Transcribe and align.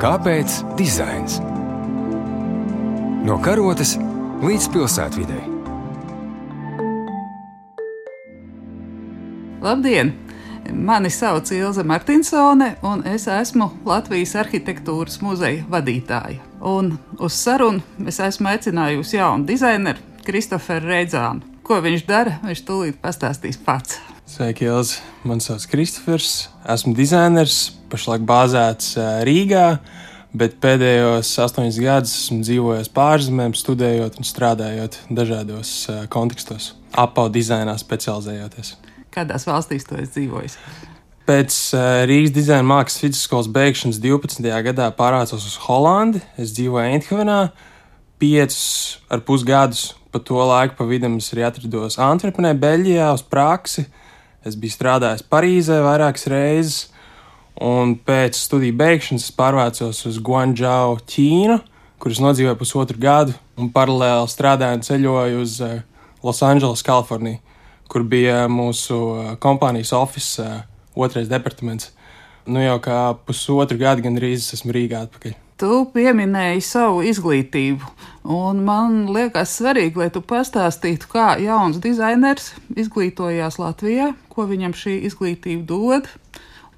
Kāpēc 0.00 0.54
dizains? 0.78 1.34
No 3.20 3.34
karotes 3.44 3.98
līdz 4.40 4.68
pilsētvidai. 4.72 5.40
Labdien! 9.60 10.14
Mani 10.72 11.10
sauc 11.12 11.50
Ilza 11.52 11.84
Martinsone, 11.84 12.70
un 12.80 13.02
es 13.04 13.26
esmu 13.28 13.66
Latvijas 13.84 14.32
arhitektūras 14.40 15.18
muzeja 15.20 15.66
vadītāja. 15.68 16.38
Un 16.64 16.94
uz 17.20 17.36
sarunu 17.36 18.08
es 18.08 18.22
esmu 18.24 18.48
aicinājusi 18.54 19.18
jaunu 19.18 19.44
dizaineru, 19.50 20.00
Kristoferu 20.24 20.88
Reidzānu. 20.94 21.44
Ko 21.60 21.76
viņš 21.84 22.06
dara, 22.08 22.38
viņš 22.46 22.64
tūlīt 22.64 23.02
pastāstīs 23.04 23.60
pats. 23.68 24.00
Sveiki, 24.24 24.64
Ilza! 24.64 25.04
Mani 25.28 25.44
sauc 25.44 25.68
Kristofers, 25.68 26.48
esmu 26.64 26.96
dizainers, 26.96 27.74
pašlaik 27.90 28.22
bāzēts 28.28 28.94
Rīgā, 29.26 29.64
bet 30.36 30.60
pēdējos 30.62 31.32
astoņus 31.44 31.80
gadus 31.82 32.14
esmu 32.24 32.44
dzīvojis 32.46 32.92
pārzemēm, 32.94 33.56
studējot 33.58 34.20
un 34.20 34.28
strādājot 34.28 35.00
dažādos 35.10 35.72
kontekstos, 36.12 36.72
apaugu 36.94 37.34
dizainā 37.38 37.74
specializējoties. 37.80 38.76
Kādās 39.10 39.48
valstīs 39.48 39.88
tu 39.88 39.98
esi 39.98 40.20
dzīvojis? 40.20 40.56
Pēc 41.30 41.56
Rīgas 42.10 42.32
dizaina 42.34 42.66
mākslas 42.66 43.04
vidusskolas 43.04 43.48
beigšanas 43.54 43.98
12. 44.02 44.46
gadā 44.66 44.88
pārvācos 44.94 45.44
uz 45.46 45.56
Holandi. 45.66 46.22
Es 46.40 46.54
dzīvoju 46.56 46.94
Eindhovenā, 46.94 47.40
piecus 48.18 48.98
ar 49.10 49.22
pus 49.26 49.44
gadus. 49.46 49.90
Pa 50.10 50.18
to 50.18 50.40
laiku 50.42 50.74
pa 50.78 50.86
vidam 50.90 51.20
es 51.20 51.28
arī 51.30 51.44
atrados 51.46 52.00
Antverpenē, 52.02 52.50
Beļģijā, 52.58 53.12
uz 53.14 53.22
praksi. 53.22 53.84
Es 54.42 54.56
biju 54.58 54.74
strādājis 54.74 55.22
Parīzē 55.30 55.78
vairākas 55.84 56.26
reizes, 56.32 56.80
un 57.56 57.96
pēc 57.96 58.38
studiju 58.38 58.76
beigšanas 58.78 59.26
es 59.28 59.36
pārvācos 59.36 60.04
uz 60.08 60.18
Guangzhou, 60.22 60.98
Ķīnu, 61.10 61.58
kur 62.00 62.14
es 62.14 62.22
nodzīvoju 62.22 62.58
pusotru 62.60 63.00
gadu, 63.00 63.36
un 63.60 63.72
paralēli 63.74 64.30
strādāju 64.30 64.78
un 64.78 64.86
ceļoju 64.86 65.44
uz 65.44 65.60
Losandželosu, 66.24 66.86
Kaliforniju, 66.86 67.40
kur 67.90 68.04
bija 68.06 68.44
mūsu 68.48 69.00
kompānijas 69.42 69.94
oficiāls 69.96 70.66
otrais 70.94 71.28
departaments. 71.28 71.92
Nu 72.46 72.62
jau 72.62 72.78
kā 72.82 72.98
pusotru 73.26 73.78
gadu 73.78 74.04
gandrīz 74.04 74.48
esmu 74.56 74.74
Rīgā 74.74 75.04
atpakaļ. 75.06 75.36
Tu 75.60 75.76
pieminēji 75.92 76.62
savu 76.64 77.02
izglītību, 77.04 77.84
un 78.32 78.62
man 78.64 79.02
liekas 79.12 79.58
svarīgi, 79.58 80.00
lai 80.00 80.08
tu 80.08 80.22
pastāstītu, 80.24 81.10
kā 81.12 81.34
jauns 81.42 81.76
dizainers 81.84 82.54
izglītojās 82.80 83.60
Latvijā, 83.60 84.14
ko 84.32 84.48
viņam 84.48 84.72
šī 84.72 84.96
izglītība 85.10 85.66
dod. 85.68 86.08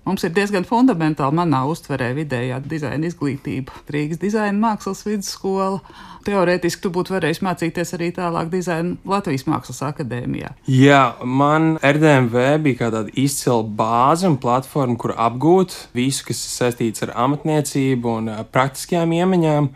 Mums 0.03 0.25
ir 0.27 0.33
diezgan 0.34 0.64
fundamentāli 0.67 1.36
manā 1.39 1.61
uztverē 1.70 2.08
vidējā 2.17 2.56
dizaina 2.67 3.06
izglītība. 3.06 3.84
Rīgas 3.95 4.19
dizaina 4.19 4.58
mākslas 4.58 5.05
vidusskola. 5.06 5.78
Teorētiski 6.27 6.83
tu 6.83 6.91
būtu 6.95 7.14
varējis 7.14 7.41
mācīties 7.47 7.95
arī 7.95 8.08
tālāk 8.17 8.50
dizaina 8.50 8.97
Latvijas 9.06 9.47
Mākslas 9.47 9.78
akadēmijā. 9.86 10.50
Jā, 10.67 11.03
man 11.23 11.77
RDMV 11.78 12.42
bija 12.64 12.80
kā 12.80 12.89
tāda 12.95 13.14
izcila 13.14 13.62
bāze 13.62 14.27
un 14.27 14.41
platforma, 14.42 14.98
kur 14.98 15.14
apgūt 15.14 15.77
visu, 15.95 16.25
kas 16.27 16.41
saistīts 16.58 17.06
ar 17.06 17.14
amatniecību 17.23 18.17
un 18.19 18.30
praktiskajām 18.50 19.14
iemaņām. 19.20 19.69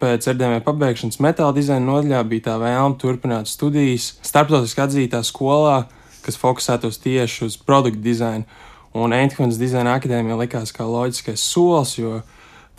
Pēc 0.00 0.28
RDMV 0.32 0.62
pabeigšanas 0.64 1.20
metāla 1.24 1.52
dizaina 1.56 1.84
nodaļā 1.84 2.22
bija 2.28 2.46
tā 2.48 2.56
vēlme 2.64 2.96
turpināt 3.00 3.52
studijas 3.52 4.14
starptautiski 4.24 4.84
atzītā 4.84 5.20
skolā, 5.24 5.82
kas 6.24 6.40
fokusētos 6.40 7.00
tieši 7.04 7.44
uz 7.50 7.60
produktu 7.60 8.04
dizainu. 8.08 8.48
Un 8.96 9.12
Eindhovenas 9.12 9.58
dizaina 9.60 9.98
akadēmija 9.98 10.38
likās 10.40 10.72
kā 10.72 10.86
loģiskais 10.88 11.42
solis, 11.44 11.96
jo 11.98 12.22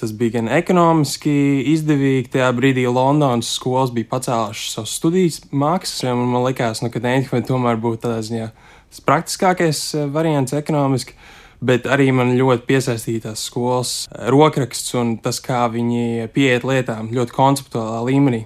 tas 0.02 0.14
bija 0.18 0.38
gan 0.38 0.50
ekonomiski 0.54 1.34
izdevīgi. 1.74 2.32
Tajā 2.34 2.48
brīdī 2.58 2.88
Londonas 2.90 3.52
skolas 3.58 3.94
bija 3.94 4.10
pacēlušas 4.16 4.78
savus 4.78 4.96
studijas 4.98 5.42
maksas, 5.52 6.06
un 6.10 6.26
man 6.32 6.46
likās, 6.48 6.82
nu, 6.82 6.90
ka 6.94 7.02
Eindhovena 7.04 7.46
tomēr 7.46 7.78
būtu 7.82 8.06
tādā 8.08 8.24
ziņā 8.26 8.50
tas 8.88 9.04
praktiskākais 9.06 9.84
variants 10.14 10.56
ekonomiski. 10.58 11.18
Bet 11.58 11.88
arī 11.90 12.12
man 12.14 12.36
ļoti 12.38 12.68
piesaistīja 12.70 13.24
tās 13.30 13.48
skolas 13.50 13.94
rokraksts 14.30 14.94
un 14.98 15.16
tas, 15.22 15.40
kā 15.42 15.64
viņi 15.74 16.30
pieiet 16.34 16.66
lietām 16.68 17.10
ļoti 17.14 17.34
konceptuālā 17.34 18.04
līmenī. 18.06 18.44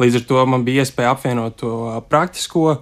Līdz 0.00 0.20
ar 0.20 0.24
to 0.30 0.46
man 0.48 0.64
bija 0.66 0.84
iespēja 0.84 1.12
apvienot 1.12 1.58
to 1.60 1.74
praktisko 2.08 2.78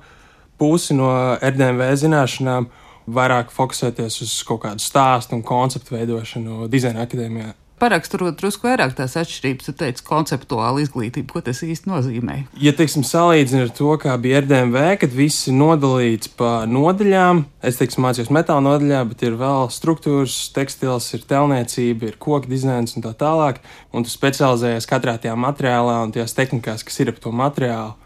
pusi 0.58 0.94
no 0.94 1.10
RDMV 1.34 1.90
zināšanām 1.98 2.70
vairāk 3.06 3.50
fokusēties 3.54 4.20
uz 4.24 4.36
kaut 4.46 4.62
kādu 4.66 4.82
stāstu 4.82 5.38
un 5.38 5.42
konceptu 5.46 5.96
veidošanu 5.96 6.70
dizaina 6.72 7.06
akadēmijā. 7.06 7.52
Paraksturot 7.82 8.36
drusku 8.38 8.68
vairāk 8.68 8.92
tās 8.94 9.16
atšķirības, 9.18 9.66
tu 9.66 9.72
teici, 9.74 10.04
konceptuāla 10.06 10.84
izglītība, 10.84 11.32
ko 11.32 11.40
tas 11.42 11.64
īsti 11.66 11.90
nozīmē. 11.90 12.36
Ja, 12.62 12.70
teiksim, 12.78 13.02
salīdzinu 13.02 13.64
ar 13.64 13.72
to, 13.74 13.88
kā 13.98 14.12
bija 14.22 14.38
RDMV, 14.44 14.84
kad 15.00 15.16
viss 15.16 15.48
ir 15.50 15.56
nodalīts 15.58 16.30
pa 16.38 16.52
nodaļām, 16.70 17.40
es, 17.66 17.80
teiksim, 17.80 18.04
mācījos 18.06 18.30
metāla 18.30 18.62
nodaļā, 18.68 19.00
bet 19.10 19.24
ir 19.26 19.34
vēl 19.40 19.66
struktūras, 19.74 20.36
tekstils, 20.54 21.08
ir 21.18 21.24
telniecība, 21.26 22.12
ir 22.12 22.20
koku 22.22 22.52
dizains 22.52 22.94
un 22.94 23.02
tā 23.02 23.16
tālāk, 23.18 23.58
un 23.90 24.06
tu 24.06 24.14
specializējies 24.14 24.86
katrā 24.86 25.16
tajā 25.18 25.34
materiālā 25.34 25.98
un 26.04 26.14
tajās 26.14 26.38
tehnikās, 26.38 26.86
kas 26.86 27.02
ir 27.02 27.10
ap 27.10 27.18
to 27.24 27.34
materiālu. 27.34 27.96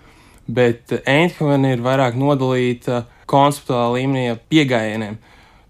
Bet 0.49 1.03
Eindhovena 1.05 1.75
ir 1.75 1.84
vairāk 1.84 2.17
nodalīta 2.17 3.03
konceptuālā 3.31 3.98
līmenī 3.98 4.37
pieejamiem. 4.50 5.19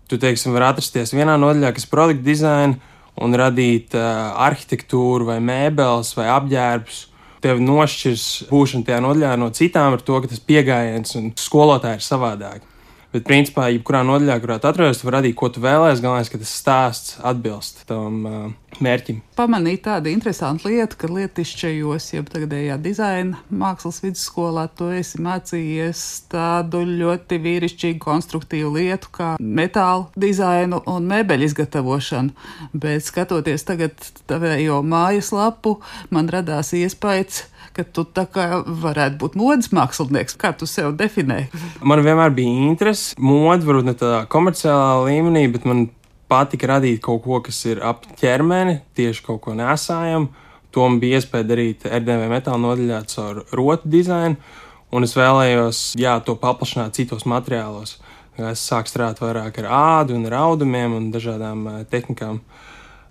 Tu, 0.07 0.19
teiksim, 0.23 0.55
vari 0.55 0.69
atrasties 0.69 1.15
vienā 1.17 1.35
nodaļā, 1.41 1.73
kas 1.75 1.87
ir 1.87 1.93
produkta 1.93 2.27
dizaina, 2.27 2.95
un 3.23 3.35
radīt 3.37 3.97
uh, 3.97 4.37
arhitektūru, 4.47 5.27
vai 5.31 5.41
mēbeles, 5.43 6.13
vai 6.19 6.29
apģērbus. 6.35 7.03
Tev 7.45 7.61
nošķirs 7.63 8.27
būšana 8.51 8.87
tajā 8.87 9.03
nodaļā 9.05 9.35
no 9.41 9.51
citām 9.55 9.97
ar 9.97 10.03
to, 10.05 10.19
ka 10.23 10.31
tas 10.31 10.41
pieejams 10.43 11.17
un 11.19 11.31
skolotāji 11.39 12.01
ir 12.01 12.07
savādāki. 12.07 12.76
Bet, 13.17 13.25
principā, 13.25 13.71
jebkurā 13.73 14.03
nodaļā, 14.05 14.35
kurā 14.43 14.59
tu 14.61 14.69
atrodies, 14.69 14.99
tu 15.01 15.07
vari 15.09 15.23
radīt, 15.23 15.35
ko 15.41 15.49
tu 15.49 15.63
vēlēsies. 15.65 16.03
Galvenais, 16.05 16.29
ka 16.29 16.41
tas 16.43 16.51
stāsts 16.53 17.15
atbilst 17.25 17.79
tam 17.89 18.19
uh, 18.29 18.43
mērķim. 18.85 19.23
Pamanīju 19.39 19.81
tādu 19.87 20.11
interesantu 20.13 20.69
lietu, 20.69 20.99
ka 21.01 21.09
lietišķajos, 21.09 22.11
jeb 22.13 22.29
tagadējā 22.35 22.77
dizaina 22.85 23.41
mākslas 23.49 24.03
vidusskolā, 24.05 24.67
tu 24.77 24.91
esi 24.93 25.23
mācījies 25.25 26.03
tādu 26.33 26.83
ļoti 26.91 27.41
vīrišķīgu, 27.47 28.03
konstruktīvu 28.05 28.75
lietu 28.77 29.15
kā 29.17 29.33
metāla 29.41 30.11
dizainu 30.13 30.83
un 30.93 31.09
mēbeļu 31.09 31.49
izgatavošanu. 31.49 32.49
Bet 32.77 33.09
skatoties 33.09 33.65
tagad 33.65 34.13
tavējo 34.29 34.83
mājaslapu, 34.85 35.79
man 36.13 36.29
radās 36.37 36.75
iespējas, 36.77 37.47
ka 37.77 37.85
tu 37.85 38.07
tā 38.09 38.25
kā 38.33 38.47
varētu 38.65 39.21
būt 39.21 39.37
modes 39.37 39.69
mākslinieks. 39.77 40.39
Kā 40.41 40.55
tu 40.57 40.69
sev 40.71 40.95
definē? 40.97 41.47
Man 41.85 42.03
vienmēr 42.07 42.33
bija 42.37 42.71
interese. 42.71 43.17
Mode 43.21 43.69
varbūt 43.69 43.91
ne 43.91 43.95
tādā 43.99 44.25
komerciālā 44.33 45.05
līmenī, 45.11 45.47
bet 45.53 45.69
man 45.69 45.87
patika 46.31 46.73
radīt 46.75 47.03
kaut 47.05 47.23
ko, 47.27 47.41
kas 47.45 47.61
ir 47.69 47.83
ap 47.85 48.07
ķermeni, 48.21 48.81
tieši 48.99 49.25
kaut 49.27 49.43
ko 49.45 49.57
nesājam. 49.59 50.31
To 50.75 50.89
man 50.89 51.01
bija 51.01 51.21
iespēja 51.21 51.49
darīt 51.49 51.87
RDV 51.89 52.27
metāla 52.33 52.61
nodaļā 52.61 53.01
caur 53.13 53.45
rotu 53.57 53.89
dizainu, 53.93 54.37
un 54.93 55.07
es 55.07 55.15
vēlējos 55.17 55.83
jā, 56.01 56.19
to 56.25 56.37
paplašināt 56.41 56.99
citos 56.99 57.25
materiālos. 57.29 57.97
Es 58.37 58.61
sāku 58.69 58.93
strādāt 58.93 59.23
vairāk 59.23 59.63
ar 59.63 59.69
ādu, 59.73 60.19
un 60.19 60.27
ar 60.29 60.37
audumiem 60.43 60.93
un 60.99 61.09
dažādām 61.15 61.63
uh, 61.71 61.79
tehnikām. 61.89 62.43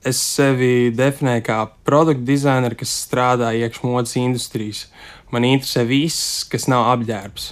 Es 0.06 0.20
sevi 0.22 0.92
definēju 0.94 1.42
kā 1.48 1.60
produktu 1.88 2.28
dizaineru, 2.28 2.78
kas 2.78 2.92
strādā 3.08 3.50
iekšā 3.58 3.88
modes 3.90 4.12
industrijas. 4.22 4.84
Man 5.34 5.48
interesē 5.48 5.82
viss, 5.90 6.44
kas 6.46 6.68
nav 6.70 6.92
apģērbs. 6.92 7.48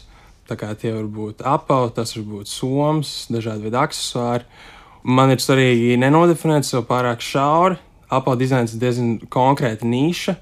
Tā 0.46 0.58
kā 0.60 0.70
tie 0.78 0.92
var 0.94 1.08
būt 1.10 1.42
apaugi, 1.50 1.96
tas 1.98 2.14
var 2.14 2.28
būt 2.30 2.52
somas, 2.52 3.14
dažādi 3.34 3.66
veidi 3.66 3.80
accessori. 3.80 4.46
Man 5.04 5.34
ir 5.34 5.42
svarīgi 5.42 5.96
nenodefinēt 6.00 6.68
sev 6.68 6.86
pārāk 6.88 7.24
šauri. 7.26 7.80
Apauga 8.14 8.44
dizains 8.44 8.76
ir 8.76 8.84
diezgan 8.84 9.16
konkrēta 9.34 9.88
niša, 9.90 10.36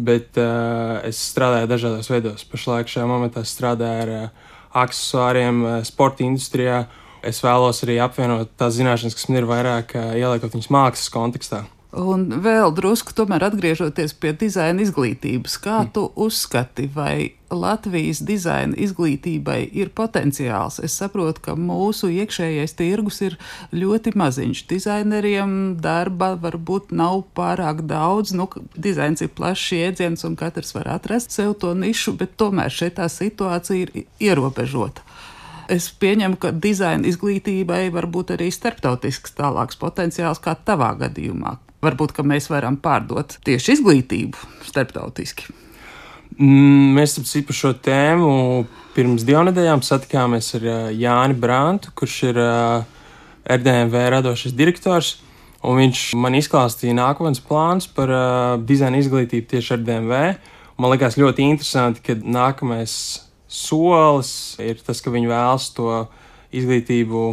bet 0.00 0.40
uh, 0.40 1.02
es 1.04 1.20
strādāju 1.34 1.68
dažādos 1.68 2.08
veidos. 2.08 2.46
Pašlaik 2.48 2.88
šajā 2.88 3.04
momentā 3.10 3.44
strādāju 3.44 4.06
ar 4.06 4.14
uh, 4.14 4.48
accessoriem, 4.86 5.60
uh, 5.66 5.76
sporta 5.84 6.24
industrijā 6.24 6.86
es 7.26 7.42
vēlos 7.44 7.82
arī 7.86 7.98
apvienot 8.04 8.54
tās 8.60 8.76
zināšanas, 8.78 9.16
kas 9.18 9.28
man 9.30 9.42
ir 9.42 9.50
vairāk 9.50 9.96
ieliekot 9.96 10.54
viņas 10.54 10.72
mākslas 10.74 11.12
kontekstā. 11.14 11.64
Un 11.96 12.26
vēl 12.44 12.68
drusku 12.76 13.14
tomēr 13.16 13.46
atgriežoties 13.46 14.12
pie 14.20 14.34
dizaina 14.36 14.82
izglītības, 14.84 15.54
kā 15.64 15.78
mm. 15.80 15.92
tu 15.96 16.02
uzskati, 16.20 16.84
vai 16.92 17.32
Latvijas 17.48 18.20
dizaina 18.28 18.76
izglītībai 18.76 19.62
ir 19.72 19.88
potenciāls? 19.96 20.76
Es 20.84 20.98
saprotu, 21.00 21.40
ka 21.46 21.54
mūsu 21.56 22.10
iekšējais 22.12 22.76
tirgus 22.76 23.22
ir 23.24 23.38
ļoti 23.72 24.12
maziņš. 24.20 24.62
Dizaineriem 24.68 25.54
darba 25.80 26.34
varbūt 26.36 26.92
nav 26.92 27.22
pārāk 27.32 27.80
daudz, 27.88 28.34
nu, 28.36 28.50
dizains 28.76 29.24
ir 29.24 29.32
plašs 29.32 29.72
jēdziens 29.78 30.28
un 30.28 30.36
katrs 30.36 30.76
var 30.76 30.92
atrast 30.98 31.32
sev 31.32 31.56
to 31.56 31.72
nišu, 31.72 32.18
bet 32.20 32.36
tomēr 32.36 32.68
šeit 32.68 32.98
tā 33.00 33.08
situācija 33.08 33.88
ir 33.88 34.04
ierobežota. 34.20 35.08
Es 35.68 35.90
pieņemu, 35.92 36.38
ka 36.40 36.50
dizaina 36.56 37.04
izglītībai 37.10 37.90
var 37.92 38.06
būt 38.08 38.32
arī 38.38 38.48
starptautisks 38.54 39.34
tālāks 39.36 39.76
potenciāls, 39.76 40.40
kā 40.40 40.54
tavā 40.56 40.94
gadījumā. 40.96 41.58
Varbūt, 41.84 42.14
ka 42.16 42.24
mēs 42.26 42.48
varam 42.50 42.78
pārdot 42.80 43.36
tieši 43.44 43.76
izglītību 43.76 44.48
starptautiski. 44.66 45.52
Mm, 46.38 46.96
mēs 46.96 47.18
par 47.18 47.56
šo 47.60 47.74
tēmu 47.84 48.30
pirms 48.96 49.26
divām 49.28 49.48
nedēļām 49.50 49.84
satikāmies 49.84 50.54
ar 50.58 50.66
Jāni 50.96 51.36
Brantu, 51.38 51.92
kurš 51.98 52.16
ir 52.30 52.40
RDMV 53.48 54.08
radošais 54.16 54.56
direktors. 54.56 55.18
Un 55.66 55.80
viņš 55.82 56.02
man 56.22 56.36
izklāstīja 56.38 56.96
nākotnes 56.96 57.42
plānus 57.44 57.88
par 57.90 58.12
dizaina 58.64 59.00
izglītību 59.02 59.50
tieši 59.52 59.74
ar 59.76 59.84
DMV. 59.84 60.20
Man 60.78 60.94
liekas 60.94 61.18
ļoti 61.18 61.48
interesanti, 61.50 62.04
ka 62.06 62.14
nākamais 62.22 62.94
solis 63.48 64.30
ir 64.62 64.80
tas, 64.84 65.00
ka 65.02 65.12
viņi 65.12 65.30
vēlas 65.30 65.70
to 65.76 66.04
izglītību 66.54 67.24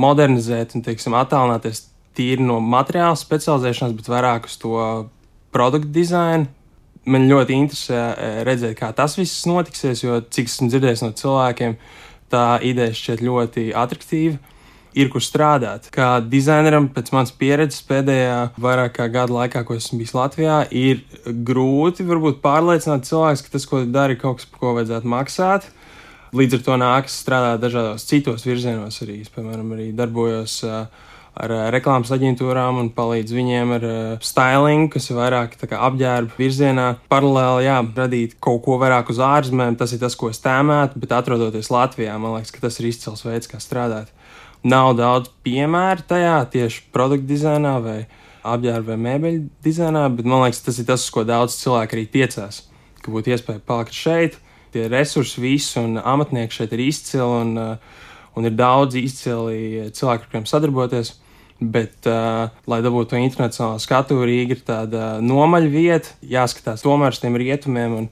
modernizēt 0.00 0.74
un, 0.74 0.84
teiksim, 0.86 1.14
attālināties 1.18 1.88
tīri 2.14 2.46
no 2.46 2.60
materiāla 2.62 3.18
specializēšanās, 3.18 3.94
bet 3.98 4.10
vairāk 4.10 4.48
uz 4.48 4.56
to 4.62 4.78
produktu 5.54 5.90
dizainu. 5.94 6.48
Man 7.04 7.28
ļoti 7.28 7.58
interesē 7.58 8.00
redzēt, 8.46 8.78
kā 8.78 8.88
tas 8.96 9.18
viss 9.18 9.44
notiksies, 9.50 10.00
jo, 10.06 10.22
cik 10.32 10.48
esmu 10.48 10.70
dzirdējis 10.72 11.02
no 11.04 11.10
cilvēkiem, 11.18 11.76
tā 12.32 12.46
ideja 12.64 12.96
šķiet 12.96 13.24
ļoti 13.26 13.66
attraktīva 13.76 14.53
ir 14.94 15.10
kur 15.12 15.22
strādāt. 15.24 15.88
Kā 15.94 16.16
dizaineram, 16.22 16.88
pēc 16.94 17.10
manas 17.14 17.32
pieredzes 17.34 17.82
pēdējā 17.88 18.38
vairāk 18.60 18.96
kā 18.98 19.08
gada 19.12 19.34
laikā, 19.34 19.64
ko 19.66 19.78
esmu 19.78 20.00
bijis 20.00 20.14
Latvijā, 20.16 20.60
ir 20.70 21.02
grūti 21.24 22.06
varbūt 22.06 22.42
pārliecināt 22.44 23.08
cilvēkus, 23.08 23.44
ka 23.44 23.56
tas, 23.56 23.66
ko 23.70 23.84
dari, 23.84 24.16
ir 24.16 24.22
kaut 24.22 24.40
kas, 24.40 24.50
par 24.50 24.62
ko 24.62 24.76
vajadzētu 24.78 25.10
maksāt. 25.10 25.72
Līdz 26.34 26.58
ar 26.58 26.62
to 26.66 26.76
nākas 26.82 27.16
strādāt 27.22 27.60
dažādos 27.62 28.06
citos 28.08 28.46
virzienos 28.46 29.02
arī. 29.04 29.20
Es, 29.22 29.30
piemēram, 29.34 29.74
arī 29.76 29.92
darbojos 29.94 30.62
ar 30.64 31.52
reklāmas 31.74 32.12
aģentūrām 32.14 32.78
un 32.78 32.88
palīdz 32.94 33.34
viņiem 33.34 33.72
ar 33.76 33.86
stylingu, 34.22 34.92
kas 34.94 35.08
ir 35.10 35.18
vairāk 35.18 35.56
apģērba 35.66 36.38
virzienā. 36.38 36.88
Paralēli, 37.10 37.66
jā, 37.66 37.78
radīt 37.98 38.36
kaut 38.42 38.62
ko 38.66 38.78
vairāk 38.82 39.10
uz 39.14 39.22
ārzemēm, 39.22 39.78
tas 39.78 39.94
ir 39.94 40.02
tas, 40.02 40.14
ko 40.18 40.30
es 40.30 40.42
tēmētu, 40.42 40.98
bet 41.02 41.14
atrodoties 41.14 41.70
Latvijā, 41.74 42.14
man 42.22 42.36
liekas, 42.36 42.54
ka 42.54 42.62
tas 42.66 42.78
ir 42.78 42.90
izcils 42.90 43.26
veids, 43.26 43.50
kā 43.50 43.62
strādāt. 43.62 44.10
Nav 44.64 44.94
daudz 44.96 45.28
piemēru 45.44 46.06
tajā 46.08 46.36
tieši 46.52 46.86
produktu 46.94 47.28
dizainā 47.34 47.74
vai 47.84 47.98
apģērba 48.44 48.94
vai 48.94 49.02
mēbeļu 49.08 49.42
dizainā, 49.64 50.06
bet 50.16 50.28
man 50.28 50.44
liekas, 50.44 50.62
tas 50.64 50.78
ir 50.80 50.88
tas, 50.88 51.04
ko 51.12 51.24
daudz 51.28 51.56
cilvēku 51.60 51.96
arī 51.96 52.04
tiecās. 52.12 52.62
Ka 53.04 53.12
būtu 53.12 53.34
iespēja 53.34 53.60
palikt 53.64 53.96
šeit, 53.96 54.38
tie 54.72 54.86
resursi 54.88 55.42
visi 55.44 55.76
un 55.80 55.98
amatnieki 56.00 56.58
šeit 56.58 56.72
ir 56.72 56.84
izcili 56.86 57.24
un, 57.24 57.52
uh, 57.60 58.00
un 58.36 58.48
ir 58.48 58.56
daudz 58.56 58.96
izcili 59.00 59.90
cilvēku, 59.92 60.24
ar 60.24 60.32
kuriem 60.32 60.48
sadarboties. 60.48 61.14
Bet, 61.60 62.00
uh, 62.10 62.48
lai 62.68 62.80
dabūtu 62.84 63.12
to 63.12 63.20
internacionālo 63.20 63.78
skatu, 63.80 64.18
Rīga 64.26 64.56
ir 64.56 64.64
tāda 64.66 65.04
nomaļa 65.24 65.70
vieta, 65.70 66.16
jāskatās 66.24 66.82
tomēr 66.84 67.14
uz 67.14 67.20
tiem 67.22 67.36
rietumiem 67.40 68.00
un, 68.00 68.10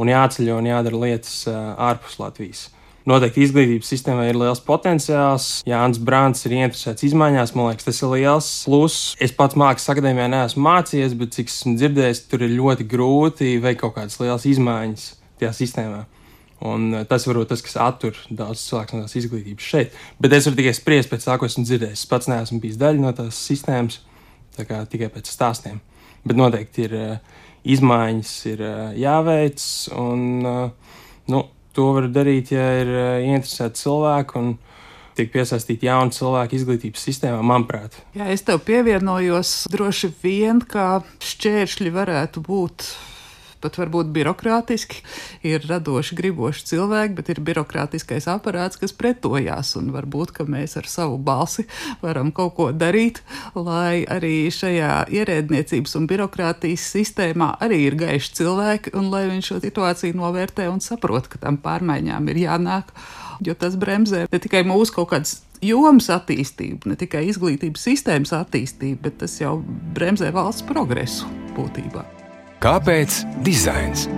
un 0.00 0.10
jāceļo 0.14 0.62
un 0.62 0.70
jādara 0.70 1.02
lietas 1.04 1.42
uh, 1.50 1.74
ārpus 1.90 2.16
Latvijas. 2.22 2.68
Noteikti 3.08 3.40
izglītības 3.40 3.88
sistēmai 3.88 4.26
ir 4.28 4.36
liels 4.36 4.60
potenciāls. 4.60 5.62
Jānis 5.68 6.00
Brāns 6.04 6.44
ir 6.44 6.52
interesēts 6.58 7.06
izmaiņās. 7.08 7.54
Man 7.56 7.70
liekas, 7.70 7.86
tas 7.86 8.02
ir 8.02 8.12
liels 8.12 8.48
pluss. 8.66 9.14
Es 9.24 9.32
pats 9.32 9.56
mākslas 9.56 9.94
akadēmijā 9.94 10.26
neesmu 10.34 10.66
mācījies, 10.66 11.14
bet 11.16 11.32
cik 11.38 11.48
esmu 11.48 11.72
dzirdējis, 11.78 12.20
tur 12.28 12.44
ir 12.44 12.52
ļoti 12.58 12.84
grūti 12.90 13.54
veikt 13.64 13.80
kaut 13.80 13.96
kādas 13.96 14.20
lielas 14.20 14.44
izmaiņas 14.52 15.08
tajā 15.40 15.54
sistēmā. 15.56 16.02
Un 16.68 16.86
eh, 16.98 17.08
tas 17.08 17.24
varbūt 17.30 17.54
tas, 17.54 17.64
kas 17.64 17.78
attur 17.80 18.20
daudz 18.28 18.66
cilvēku 18.66 18.98
no 18.98 19.06
tās 19.06 19.16
izglītības 19.22 19.72
šeit. 19.72 19.98
Bet 20.20 20.36
es 20.36 20.50
varu 20.50 20.60
tikai 20.60 20.76
spriest 20.76 21.12
pēc 21.14 21.24
tā, 21.30 21.40
ko 21.40 21.48
esmu 21.48 21.64
dzirdējis. 21.64 22.04
Es 22.04 22.12
pats 22.12 22.28
neesmu 22.28 22.60
bijis 22.60 22.80
daļa 22.82 23.04
no 23.06 23.16
tās 23.16 23.40
sistēmas, 23.48 24.02
tā 24.58 24.68
kā 24.68 24.84
tikai 24.90 25.08
pēc 25.16 25.32
stāstiem. 25.32 25.80
Bet 26.28 26.36
noteikti 26.36 26.90
ir 26.90 26.98
uh, 26.98 27.44
izmaiņas, 27.64 28.32
ir 28.52 28.64
uh, 28.66 28.80
jāveic. 29.00 29.62
Un, 29.96 30.26
uh, 30.44 30.98
nu, 31.32 31.46
to 31.78 31.92
var 31.94 32.08
darīt, 32.10 32.52
ja 32.54 32.66
ir 32.80 32.90
eh, 32.90 33.28
ieinteresēti 33.28 33.84
cilvēki 33.84 34.40
un 34.40 34.56
tiek 35.18 35.30
piesaistīti 35.34 35.88
jauni 35.88 36.14
cilvēki 36.14 36.58
izglītības 36.58 37.04
sistēmā, 37.08 37.42
manuprāt. 37.46 37.98
Jā, 38.18 38.28
es 38.34 38.44
tev 38.46 38.62
pievienojos 38.66 39.66
droši 39.72 40.12
vien, 40.22 40.62
ka 40.62 41.00
šķēršļi 41.24 41.94
varētu 41.94 42.42
būt 42.46 42.86
pat 43.62 43.78
varbūt 43.80 44.10
birokrātiski. 44.14 45.02
Ir 45.46 45.64
radoši, 45.68 46.16
griboši 46.18 46.66
cilvēki, 46.72 47.16
bet 47.18 47.32
ir 47.32 47.42
birokrātiskais 47.44 48.28
aparāts, 48.30 48.80
kas 48.80 48.94
pretojās. 48.96 49.74
Un 49.80 49.92
varbūt 49.94 50.36
mēs 50.48 50.76
ar 50.80 50.88
savu 50.90 51.18
balsi 51.18 51.66
varam 52.02 52.32
kaut 52.34 52.54
ko 52.56 52.70
darīt, 52.72 53.22
lai 53.54 54.04
arī 54.08 54.50
šajā 54.54 55.08
ierēdniecības 55.14 55.96
un 55.98 56.08
birokrātijas 56.10 56.86
sistēmā 56.94 57.54
arī 57.64 57.84
ir 57.88 57.98
gaiši 57.98 58.34
cilvēki, 58.40 58.94
un 58.98 59.10
lai 59.12 59.26
viņi 59.30 59.48
šo 59.50 59.60
situāciju 59.64 60.18
novērtē 60.18 60.68
un 60.72 60.82
saprot, 60.84 61.28
ka 61.30 61.40
tam 61.42 61.60
pārmaiņām 61.62 62.30
ir 62.32 62.44
jānāk. 62.46 62.94
Jo 63.44 63.54
tas 63.54 63.76
bremzē 63.78 64.26
ne 64.26 64.38
tikai 64.42 64.64
mūsu 64.66 64.96
kaut 64.96 65.12
kādas 65.12 65.36
jomas 65.62 66.10
attīstību, 66.10 66.90
ne 66.90 66.98
tikai 66.98 67.26
izglītības 67.30 67.88
sistēmas 67.90 68.34
attīstību, 68.34 69.02
bet 69.06 69.20
tas 69.22 69.38
jau 69.40 69.58
bremzē 69.94 70.32
valsts 70.34 70.66
progresu 70.66 71.30
būtībā. 71.58 72.17
Kāpēc 72.58 73.20
dizains? 73.46 74.08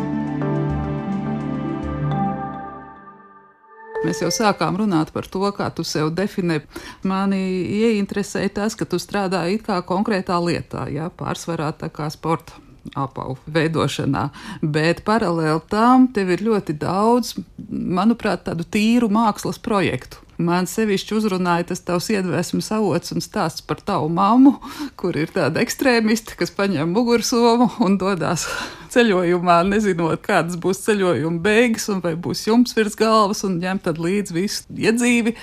Mēs 4.00 4.22
jau 4.22 4.30
sākām 4.32 4.78
runāt 4.80 5.10
par 5.12 5.28
to, 5.28 5.42
kā 5.52 5.66
tu 5.76 5.84
sev 5.84 6.08
definē. 6.16 6.62
Mani 7.04 7.36
ieinteresēja 7.82 8.54
tas, 8.62 8.78
ka 8.80 8.88
tu 8.88 8.96
strādā 8.96 9.42
it 9.52 9.66
kā 9.66 9.76
konkrētā 9.84 10.38
lietā, 10.40 10.86
jā, 10.88 11.10
pārsvarā 11.20 11.68
tā 11.76 11.90
kā 11.92 12.08
sporta 12.08 12.56
apavu 12.96 13.36
veidošanā, 13.44 14.24
bet 14.64 15.04
paralēli 15.04 15.60
tam 15.68 16.08
tev 16.08 16.32
ir 16.32 16.46
ļoti 16.48 16.78
daudz, 16.80 17.34
manuprāt, 17.68 18.46
tādu 18.48 18.64
tīru 18.64 19.12
mākslas 19.12 19.60
projektu. 19.60 20.24
Man 20.40 20.68
sevišķi 20.70 21.16
uzrunāja 21.18 21.68
tas 21.70 21.82
tavs 21.84 22.08
iedvesmas 22.14 22.70
avots 22.72 23.12
un 23.12 23.24
stāsts 23.24 23.64
par 23.66 23.82
tavu 23.84 24.08
mammu, 24.12 24.54
kur 25.00 25.18
ir 25.20 25.32
tāda 25.34 25.60
ekstrēmista, 25.60 26.38
kas 26.40 26.54
paņem 26.56 26.94
mugursomu 26.96 27.68
un 27.84 27.98
dodas 28.00 28.46
ceļojumā, 28.94 29.60
nezinot, 29.68 30.22
kādas 30.24 30.58
būs 30.60 30.82
ceļojuma 30.86 31.42
beigas, 31.44 31.88
un 31.92 32.02
vai 32.04 32.14
būs 32.18 32.46
jums 32.48 32.74
virs 32.76 32.96
galvas, 32.98 33.44
un 33.46 33.58
ņemt 33.62 33.90
līdzi 34.00 34.36
visu 34.36 34.76
iedzīvi. 34.76 35.34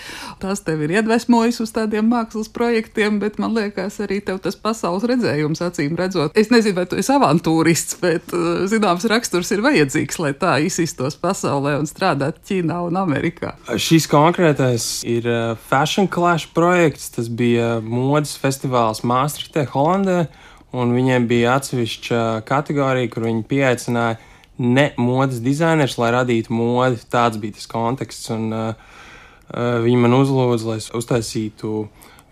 Tas 0.41 0.61
tev 0.65 0.83
ir 0.85 0.97
iedvesmojis 0.97 1.61
uz 1.63 1.73
tādiem 1.75 2.07
mākslas 2.11 2.49
projektiem, 2.53 3.19
bet 3.21 3.39
man 3.41 3.55
liekas, 3.57 3.99
arī 4.03 4.19
tev 4.23 4.41
tas 4.43 4.57
pasaules 4.59 5.05
redzējums, 5.09 5.63
acīm 5.65 5.97
redzot. 5.99 6.35
Es 6.37 6.51
nezinu, 6.53 6.77
vai 6.79 6.87
tu 6.89 6.99
esi 6.99 7.13
avantūrists, 7.15 7.99
bet 8.03 8.33
uh, 8.35 8.65
zināms 8.69 9.07
raksturs 9.09 9.51
ir 9.55 9.63
vajadzīgs, 9.65 10.19
lai 10.23 10.33
tā 10.37 10.57
izsistos 10.65 11.17
pasaulē 11.21 11.77
un 11.81 11.89
strādātu 11.89 12.43
Ķīnā 12.47 12.79
un 12.87 12.99
Amerikā. 12.99 13.55
Šis 13.75 14.07
konkrētais 14.11 14.87
ir 15.07 15.27
uh, 15.29 15.55
Fashion 15.69 16.07
Clash 16.11 16.49
projekts. 16.55 17.11
Tas 17.15 17.29
bija 17.29 17.77
modes 17.83 18.35
festivāls 18.39 19.03
Maastrichtē, 19.07 19.67
Holandē. 19.73 20.25
Un 20.75 20.91
viņiem 20.91 21.27
bija 21.29 21.55
atsevišķa 21.57 22.23
kategorija, 22.47 23.09
kur 23.11 23.23
viņi 23.27 23.45
pieaicināja 23.47 24.17
ne 24.57 24.89
modes 24.99 25.39
dizainerus, 25.43 25.95
lai 26.01 26.11
radītu 26.15 26.53
modi. 26.55 26.99
Tāds 27.11 27.39
bija 27.39 27.55
tas 27.55 27.69
konteksts. 27.71 28.27
Un, 28.35 28.49
uh, 28.51 28.99
uh, 29.53 29.77
viņi 29.85 30.01
man 30.03 30.17
uzlūdza, 30.17 30.67
lai 30.67 30.77
es 30.81 30.89
uztaisītu 30.97 31.85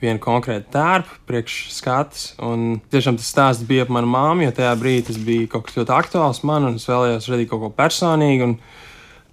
vienu 0.04 0.20
konkrētu 0.22 0.68
tērpu, 0.75 1.20
priekšskats. 1.30 2.25
Un 2.44 2.82
tiešām 2.92 3.20
tas 3.22 3.30
stāsts 3.32 3.68
bija 3.68 3.88
par 3.88 4.00
manu 4.00 4.12
māmu, 4.12 4.48
jo 4.48 4.56
tajā 4.58 4.74
brīdī 4.82 5.08
tas 5.12 5.22
bija 5.22 5.48
kaut 5.51 5.70
kas 5.70 5.80
ļoti 5.80 5.96
aktuāls 5.96 6.44
man, 6.48 6.68
un 6.68 6.82
es 6.82 6.89
vēlējos 6.89 7.30
radīt 7.32 7.51
kaut 7.51 7.63
ko 7.63 7.72
personīgu. 7.77 8.50
Un, 8.50 8.58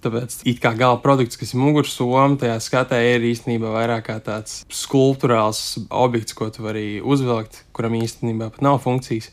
Tāpēc 0.03 0.41
it 0.49 0.59
kā 0.63 0.73
gala 0.75 0.99
produkts, 1.03 1.39
kas 1.39 1.53
ir 1.55 1.61
mugursoma, 1.61 2.35
tajā 2.41 2.57
skatē 2.63 2.99
ir 3.13 3.27
īstenībā 3.29 3.71
vairāk 3.71 4.07
kā 4.09 4.17
tāds 4.23 4.61
skulptūrāls 4.73 5.61
objekts, 5.87 6.35
ko 6.35 6.49
tu 6.51 6.65
vari 6.65 6.87
uzvilkt, 6.99 7.63
kuram 7.75 7.95
īstenībā 7.99 8.51
pat 8.51 8.65
nav 8.65 8.81
funkcijas. 8.83 9.31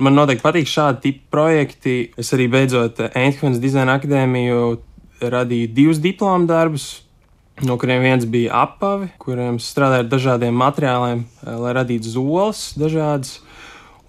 Man 0.00 0.16
noteikti 0.16 0.42
patīk 0.42 0.68
šādi 0.70 1.02
tipi 1.04 1.22
projekti. 1.30 1.94
Es 2.18 2.32
arī 2.32 2.46
beidzot 2.50 3.02
Eindhovenas 3.10 3.60
dizaina 3.60 3.98
akadēmiju 4.00 4.62
radīju 5.20 5.68
divus 5.76 6.00
diplomu 6.00 6.48
darbus, 6.48 6.88
no 7.66 7.76
kuriem 7.80 8.02
viens 8.06 8.24
bija 8.24 8.62
apavi, 8.64 9.10
kuriem 9.20 9.58
strādāja 9.60 10.06
ar 10.06 10.10
dažādiem 10.10 10.56
materiāliem, 10.56 11.26
lai 11.44 11.74
radītu 11.76 12.14
zoles 12.14 12.70
dažādas. 12.80 13.38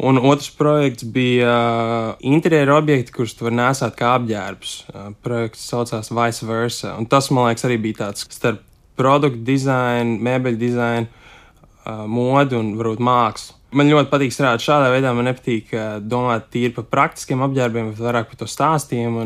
Un 0.01 0.17
otrs 0.17 0.49
projekts 0.57 1.05
bija 1.05 1.49
uh, 1.53 2.15
interjera 2.25 2.79
objekti, 2.79 3.13
kurus 3.13 3.35
tu 3.37 3.45
vari 3.45 3.59
nesāt 3.59 3.93
kā 3.99 4.15
apģērbs. 4.17 4.71
Uh, 4.89 5.09
projekts 5.21 5.67
saucās 5.69 6.09
Vice 6.09 6.47
Versa. 6.49 6.95
Un 6.97 7.05
tas, 7.09 7.27
man 7.29 7.51
liekas, 7.51 7.67
arī 7.67 7.77
bija 7.83 7.99
tāds 8.07 8.25
starp 8.33 8.63
produktu 8.97 9.43
dizainu, 9.45 10.15
mēbeļu 10.25 10.57
dizainu, 10.57 11.05
uh, 11.05 12.01
modu 12.09 12.57
un 12.57 12.73
varbūt 12.79 13.03
mākslu. 13.05 13.59
Man 13.77 13.93
ļoti 13.93 14.09
patīk 14.11 14.33
strādāt 14.33 14.65
šādā 14.65 14.89
veidā. 14.91 15.13
Man 15.15 15.29
nepatīk 15.29 15.69
domāt 16.03 16.49
tīri 16.51 16.73
par 16.75 16.89
praktiskiem 16.91 17.45
apģērbiem, 17.45 17.93
bet 17.93 18.01
vairāk 18.03 18.27
par 18.33 18.41
to 18.41 18.49
stāstiem. 18.49 19.21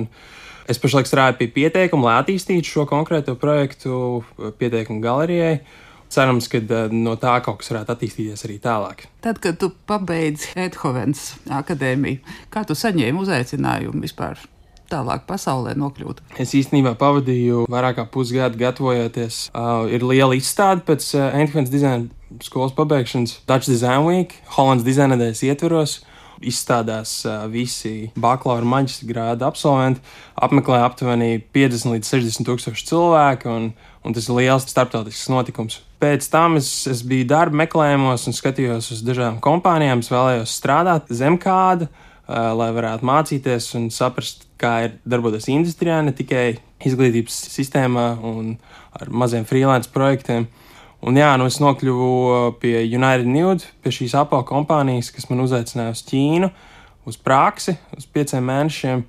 Es 0.69 0.77
pašlaik 0.81 1.07
strādāju 1.09 1.39
pie 1.39 1.47
pieteikuma, 1.55 2.11
lai 2.11 2.19
attīstītu 2.19 2.67
šo 2.67 2.85
konkrēto 2.89 3.33
projektu 3.41 4.21
pieteikumu 4.59 5.01
galerijai. 5.01 5.55
Cerams, 6.15 6.49
ka 6.51 6.61
no 6.93 7.15
tā 7.21 7.37
kaut 7.45 7.61
kas 7.61 7.71
varētu 7.73 7.95
attīstīties 7.95 8.47
arī 8.47 8.57
tālāk. 8.63 9.05
Tad, 9.25 9.39
kad 9.43 9.59
tu 9.61 9.71
pabeidzi 9.89 10.55
Eidhovens 10.65 11.33
akadēmiju, 11.51 12.23
kā 12.53 12.65
tu 12.67 12.77
saņēmi 12.77 13.25
uzaicinājumu 13.25 14.03
vispār 14.05 14.39
tālāk 14.91 15.25
pasaulē 15.29 15.75
nokļūt? 15.79 16.21
Es 16.41 16.53
īstenībā 16.57 16.95
pavadīju 16.99 17.65
vairāk 17.71 17.99
kā 17.99 18.07
pusgadu 18.11 18.59
gatavojoties. 18.61 19.47
Uh, 19.51 19.85
ir 19.91 20.05
liela 20.05 20.37
izstāde 20.37 20.85
pēc 20.87 21.07
uh, 21.17 21.29
Eindhovenas 21.37 21.73
dizaina 21.73 22.41
skolas 22.45 22.75
pabeigšanas, 22.75 23.39
Dutch 23.47 23.69
Design 23.71 24.05
Week, 24.07 24.35
Hollandas 24.57 24.85
dizaina 24.87 25.15
nedēļas 25.15 25.45
ietveros. 25.49 26.01
Izstādās 26.45 27.21
visi 27.47 28.09
bakalaura 28.19 28.67
maģistra 28.67 29.07
grāda 29.07 29.47
absolventi, 29.47 30.01
apmeklē 30.35 30.81
aptuveni 30.83 31.39
50 31.55 31.95
līdz 31.95 32.09
60 32.11 32.49
tūkstoši 32.49 32.89
cilvēku, 32.89 33.49
un, 33.49 33.69
un 34.03 34.17
tas 34.17 34.27
ir 34.27 34.35
liels 34.41 34.67
starptautisks 34.67 35.31
notikums. 35.31 35.79
Pēc 36.05 36.27
tam 36.29 36.59
es, 36.59 36.67
es 36.85 36.99
biju 37.01 37.25
darba 37.31 37.63
meklējumos 37.63 38.27
un 38.29 38.35
skatījos 38.37 38.91
uz 38.93 38.99
dažādām 39.01 39.39
kompānijām. 39.41 40.03
Es 40.03 40.11
vēlējos 40.13 40.51
strādāt 40.53 41.07
zem 41.17 41.39
kāda, 41.41 41.87
uh, 41.89 42.51
lai 42.53 42.67
varētu 42.75 43.07
mācīties 43.09 43.71
un 43.79 43.87
saprast, 43.89 44.45
kā 44.61 44.75
ir 44.85 44.91
darboties 45.09 45.49
industrijā, 45.49 46.03
ne 46.05 46.13
tikai 46.13 46.59
izglītības 46.85 47.39
sistēmā 47.55 48.05
un 48.21 48.53
ar 48.93 49.09
maziem 49.09 49.47
freelance 49.49 49.89
projektiem. 49.89 50.45
Un 51.05 51.17
jā, 51.17 51.31
nu 51.41 51.49
es 51.49 51.57
nokļuvu 51.63 52.53
pie 52.61 52.75
United 52.83 53.25
Nude, 53.25 53.65
pie 53.81 53.95
šīs 53.97 54.13
Apple 54.21 54.45
kompānijas, 54.45 55.09
kas 55.15 55.25
man 55.31 55.41
uzaicināja 55.41 55.95
uz 55.97 56.05
Ķīnu, 56.05 56.51
uz 57.09 57.17
praksi, 57.17 57.79
uz 57.97 58.05
pieciem 58.05 58.45
mēnešiem. 58.45 59.01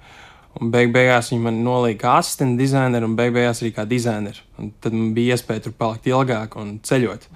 Un 0.57 0.71
beig 0.73 0.93
beigās 0.95 1.33
viņi 1.33 1.43
man 1.45 1.59
nolika 1.65 2.07
kā 2.07 2.15
asistentu 2.23 2.63
dizaineru, 2.63 3.11
un 3.11 3.17
beig 3.19 3.35
beigās 3.35 3.61
arī 3.63 3.75
kā 3.77 3.85
dizaineru. 3.89 4.41
Un 4.61 4.71
tad 4.81 4.97
man 4.97 5.11
bija 5.17 5.37
iespēja 5.37 5.67
tur 5.67 5.77
palikt 5.77 6.09
ilgāk 6.09 6.57
un 6.61 6.79
ceļot. 6.87 7.27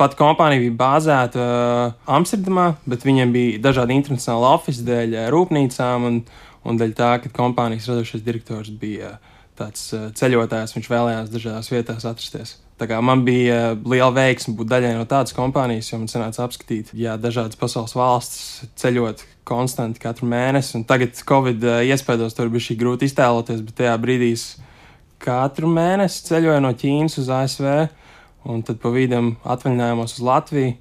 Pat 0.00 0.14
kompānija 0.16 0.62
bija 0.62 0.78
bāzēta 0.80 1.40
uh, 1.44 1.96
Amsterdamā, 2.08 2.70
bet 2.88 3.04
viņiem 3.04 3.34
bija 3.34 3.58
dažādi 3.66 3.98
internacionāli 4.00 4.48
oficiāli 4.54 4.88
dēļ 4.88 5.18
uh, 5.18 5.26
rūpnīcām. 5.34 6.08
Un, 6.08 6.22
Un 6.68 6.76
dēļ 6.76 6.90
tā, 6.96 7.10
ka 7.22 7.30
kompānijas 7.32 7.88
radošais 7.88 8.24
direktors 8.24 8.72
bija 8.80 9.14
tāds 9.58 9.90
eh, 9.96 10.08
ceļotājs, 10.16 10.74
viņš 10.76 10.90
vēlējās 10.92 11.32
dažādās 11.32 11.70
vietās 11.72 12.06
atrasties. 12.08 12.56
Tā 12.80 12.88
kā 12.88 13.00
man 13.04 13.26
bija 13.26 13.74
liela 13.76 14.12
veiksme 14.16 14.54
būt 14.56 14.70
daļai 14.70 14.94
no 14.96 15.04
tādas 15.08 15.34
kompānijas, 15.36 15.90
jo 15.90 15.98
man 16.00 16.08
sanāca 16.08 16.46
apskatīt 16.46 16.94
jā, 16.96 17.18
dažādas 17.20 17.58
pasaules 17.60 17.92
valstis, 17.96 18.70
ceļot 18.80 19.24
konstanti 19.50 20.02
katru 20.02 20.28
mēnesi. 20.30 20.76
Un 20.78 20.86
tagad, 20.88 21.18
Covid 21.26 21.66
eh, 21.66 21.82
iespējos, 21.90 22.36
tur 22.38 22.52
bija 22.52 22.68
šī 22.68 22.78
grūti 22.80 23.10
iztēloties, 23.10 23.64
bet 23.66 23.80
tajā 23.82 23.96
brīdī 24.02 24.32
katru 25.20 25.68
mēnesi 25.70 26.24
ceļoju 26.30 26.62
no 26.64 26.72
Ķīnas 26.80 27.18
uz 27.20 27.28
ASV, 27.34 27.68
un 28.48 28.64
tad 28.64 28.80
pa 28.80 28.92
vidam 28.94 29.34
atvaļinājumos 29.44 30.16
uz 30.16 30.24
Latviju, 30.24 30.76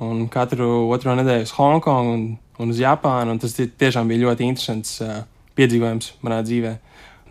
un 0.00 0.26
katru 0.32 0.68
otro 0.92 1.16
nedēļu 1.18 1.48
uz 1.48 1.56
Hongkongu 1.56 2.14
un 2.60 2.72
uz 2.72 2.80
Japānu. 2.80 3.34
Un 3.34 3.42
tas 3.42 3.56
tiešām 3.56 4.10
bija 4.10 4.26
ļoti 4.26 4.46
interesants 4.46 5.00
uh, 5.04 5.22
piedzīvojums 5.58 6.14
manā 6.24 6.40
dzīvē. 6.46 6.76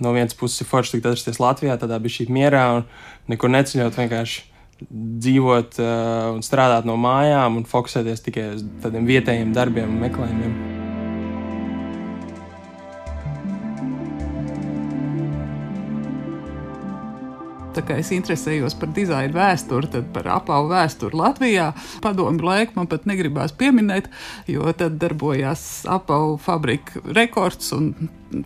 No 0.04 0.14
vienas 0.16 0.38
puses, 0.38 0.62
ir 0.64 0.70
forši 0.70 0.96
tikt 0.96 1.10
atrasties 1.10 1.42
Latvijā, 1.44 1.76
tādā 1.80 2.00
bija 2.02 2.20
šī 2.20 2.30
mierā 2.34 2.66
un 2.78 2.88
nekur 3.32 3.52
neceļot, 3.52 4.00
vienkārši 4.00 4.46
dzīvot 4.88 5.80
uh, 5.84 5.92
un 6.38 6.44
strādāt 6.46 6.88
no 6.88 6.96
mājām 7.00 7.60
un 7.60 7.68
fokusēties 7.68 8.26
tikai 8.30 8.50
uz 8.56 8.66
tādiem 8.84 9.08
vietējiem 9.10 9.56
darbiem 9.56 9.92
un 9.92 10.04
meklējumiem. 10.08 10.69
Tā 17.76 17.84
kā 17.86 18.00
es 18.02 18.10
interesējos 18.16 18.74
par 18.80 18.90
dizaina 18.96 19.34
vēsturi, 19.36 19.92
tad 19.94 20.08
par 20.14 20.26
apavu 20.40 20.72
vēsturi 20.72 21.20
Latvijā. 21.20 21.68
Padomu 22.02 22.48
laiku 22.48 22.80
man 22.80 22.90
pat 22.90 23.06
negribās 23.10 23.54
pieminēt, 23.58 24.10
jo 24.50 24.72
tad 24.78 24.98
darbojās 25.02 25.86
apavu 25.90 26.40
fabrika 26.42 27.04
rekords 27.14 27.70
un 27.78 27.94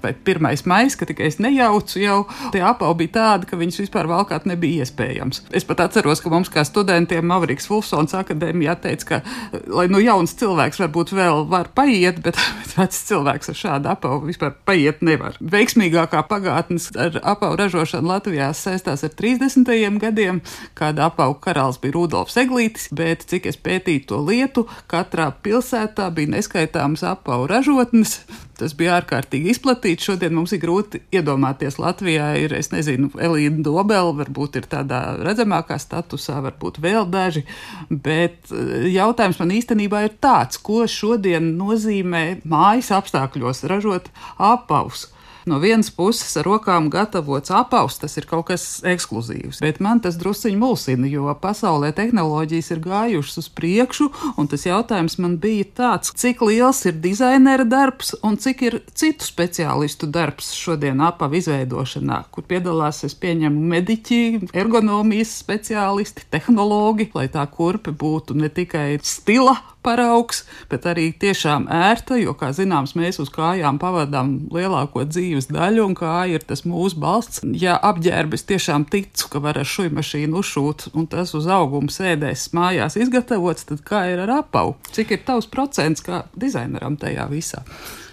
vai 0.03 0.13
pirmais 0.13 0.65
maijs, 0.69 0.95
ka 0.99 1.07
tikai 1.09 1.27
es 1.29 1.39
nejaucu 1.43 2.01
jau, 2.01 2.19
tie 2.53 2.63
apavi 2.65 3.03
bija 3.03 3.13
tādi, 3.17 3.49
ka 3.49 3.59
viņus 3.59 3.81
vispār 3.83 4.07
valkāt 4.09 4.47
nebija 4.49 4.85
iespējams. 4.85 5.43
Es 5.55 5.67
pat 5.67 5.83
atceros, 5.85 6.21
ka 6.23 6.31
mums 6.33 6.51
kā 6.53 6.63
studentiem 6.67 7.25
Mavriks 7.27 7.67
Fulsons 7.69 8.15
akadēmijā 8.17 8.75
teica, 8.83 9.09
ka, 9.09 9.21
lai 9.67 9.87
nu 9.91 10.01
jauns 10.03 10.35
cilvēks 10.39 10.81
varbūt 10.83 11.13
vēl 11.17 11.45
var 11.51 11.71
paiet, 11.75 12.21
bet 12.25 12.39
vecs 12.75 13.03
cilvēks 13.09 13.53
ar 13.53 13.59
šādu 13.59 13.91
apavu 13.93 14.29
vispār 14.29 14.55
paiet 14.67 15.03
nevar. 15.05 15.37
Veiksmīgākā 15.39 16.23
pagātnes 16.29 16.89
ar 16.99 17.19
apavu 17.21 17.59
ražošanu 17.59 18.13
Latvijā 18.13 18.51
saistās 18.57 19.05
ar 19.05 19.13
30. 19.19 19.73
gadiem, 20.01 20.41
kāda 20.77 21.09
apavu 21.09 21.37
karalis 21.43 21.81
bija 21.83 21.97
Rudolfs 21.97 22.39
Eglītis, 22.39 22.89
bet 22.95 23.27
cik 23.29 23.49
es 23.51 23.59
pētīju 23.59 24.07
to 24.09 24.21
lietu, 24.23 24.67
katrā 24.91 25.29
pilsētā 25.43 26.09
bija 26.15 26.35
neskaitāmas 26.37 27.05
apavu 27.07 27.47
ražotnes. 27.51 28.21
Tas 28.59 28.75
bija 28.77 28.97
ārkārtīgi 28.99 29.49
izplatīts. 29.53 30.05
Šodien 30.07 30.35
mums 30.35 30.53
ir 30.53 30.61
grūti 30.61 31.01
iedomāties, 31.15 31.79
Latvijā 31.81 32.33
ir, 32.41 32.53
es 32.57 32.69
nezinu, 32.73 33.09
Elīna 33.17 33.63
Dobela, 33.65 34.13
varbūt 34.19 34.59
ir 34.61 34.67
tādā 34.69 35.01
redzamākā 35.25 35.79
statusā, 35.81 36.37
varbūt 36.45 36.77
vēl 36.83 37.07
daži. 37.13 37.45
Bet 37.89 38.53
eh, 38.53 38.89
jautājums 38.93 39.41
man 39.41 39.55
īstenībā 39.57 40.05
ir 40.07 40.17
tāds, 40.23 40.61
ko 40.61 40.83
šodien 40.89 41.53
nozīmē 41.57 42.25
mājas 42.45 42.93
apstākļos 42.99 43.65
ražot 43.71 44.13
apavus 44.37 45.09
no 45.49 45.59
vienas 45.59 45.89
puses 45.93 46.35
ar 46.39 46.47
rokām 46.47 46.89
gatavots 46.93 47.51
apaus, 47.53 47.97
tas 48.01 48.15
ir 48.19 48.27
kaut 48.29 48.47
kas 48.51 48.65
ekskluzīvs. 48.87 49.61
Bet 49.63 49.81
man 49.83 50.01
tas 50.03 50.17
drusciņi 50.19 50.59
mulsina, 50.59 51.09
jo 51.09 51.31
pasaulē 51.41 51.93
tehnoloģijas 51.95 52.71
ir 52.75 52.83
gājušas 52.83 53.41
uz 53.43 53.49
priekšu, 53.57 54.09
un 54.37 54.49
tas 54.51 54.65
jautājums 54.67 55.17
man 55.23 55.37
bija 55.43 55.67
tāds, 55.81 56.13
cik 56.19 56.43
liels 56.47 56.83
ir 56.89 56.99
dizainera 57.03 57.67
darbs 57.67 58.13
un 58.23 58.37
cik 58.41 58.65
ir 58.67 58.79
citu 58.93 59.27
speciālistu 59.27 60.09
darbs 60.11 60.53
šodien 60.57 61.01
apavu 61.03 61.39
izveidošanā, 61.41 62.23
kur 62.33 62.47
piedalās, 62.47 63.03
es 63.07 63.17
pieņemu, 63.19 63.67
mediķi, 63.73 64.21
ergonomijas 64.53 65.35
speciālisti, 65.43 66.27
tehnologi, 66.33 67.09
lai 67.17 67.27
tā 67.31 67.45
kurpe 67.51 67.91
būtu 67.91 68.37
ne 68.37 68.51
tikai 68.53 68.97
stila 69.03 69.57
paraugs, 69.83 70.43
bet 70.71 70.87
arī 70.89 71.09
tiešām 71.19 71.67
ērta, 71.71 72.17
jo, 72.21 72.35
kā 72.37 72.51
zināms, 72.55 72.95
mēs 72.99 73.19
uz 73.23 73.31
kājām 73.33 73.79
pavadām 73.81 74.35
lielāko 74.53 75.05
dzīves 75.09 75.49
daļu, 75.51 75.87
un 75.89 75.97
kāja 75.99 76.39
ir 76.39 76.47
tas 76.47 76.65
mūsu 76.67 76.99
balsts. 77.03 77.43
Ja 77.59 77.77
apģērbis 77.91 78.47
tiešām 78.49 78.87
ticu, 78.91 79.29
ka 79.33 79.43
var 79.43 79.59
ar 79.61 79.67
šo 79.69 79.89
mašīnu 79.93 80.39
uzšūt, 80.41 80.87
un 80.97 81.09
tas 81.11 81.35
uz 81.37 81.49
auguma 81.51 81.91
sēdēs 81.93 82.49
mājās 82.55 82.97
izgatavots, 82.99 83.67
tad 83.71 83.83
kā 83.87 84.05
ir 84.13 84.23
ar 84.25 84.39
apavu? 84.39 84.77
Cik 84.95 85.17
ir 85.17 85.27
tavs 85.27 85.49
procents 85.51 86.05
kā 86.05 86.23
dizaineram 86.39 86.97
tajā 87.01 87.27
visā? 87.31 87.63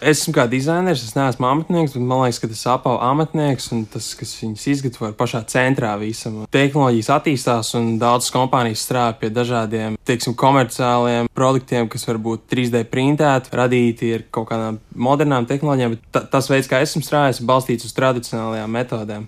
esmu 0.00 0.34
kā 0.34 0.46
dizainers, 0.50 1.02
es 1.04 1.14
neesmu 1.16 1.46
amatnieks, 1.46 1.94
bet 1.94 2.04
man 2.04 2.24
liekas, 2.24 2.40
ka 2.40 2.48
tas 2.50 2.62
apau 2.72 2.96
amatnieks 3.04 3.70
un 3.74 3.84
tas, 3.90 4.10
kas 4.18 4.32
viņus 4.40 4.66
izgatavo, 4.74 5.10
ir 5.10 5.16
pašā 5.18 5.42
centrā 5.50 5.92
visam. 6.00 6.40
Tehnoloģijas 6.52 7.10
attīstās 7.16 7.74
un 7.78 7.92
daudzas 8.00 8.32
kompānijas 8.34 8.84
strādā 8.86 9.18
pie 9.20 9.32
dažādiem, 9.34 9.98
teiksim, 10.08 10.36
komerciāliem 10.38 11.28
produktiem, 11.36 11.59
kas 11.68 12.06
var 12.08 12.18
būt 12.22 12.46
3D 12.52 12.84
printēti, 12.90 13.52
radīti 13.56 14.12
ar 14.16 14.24
kaut 14.32 14.48
kādām 14.50 14.80
modernām 14.94 15.48
tehnoloģijām, 15.50 15.96
bet 15.96 16.30
tas 16.32 16.50
veids, 16.50 16.70
kā 16.70 16.80
esmu 16.84 17.02
strādājis, 17.04 17.42
ir 17.42 17.50
balstīts 17.50 17.88
uz 17.88 17.96
tradicionālajām 17.96 18.76
metodēm. 18.78 19.26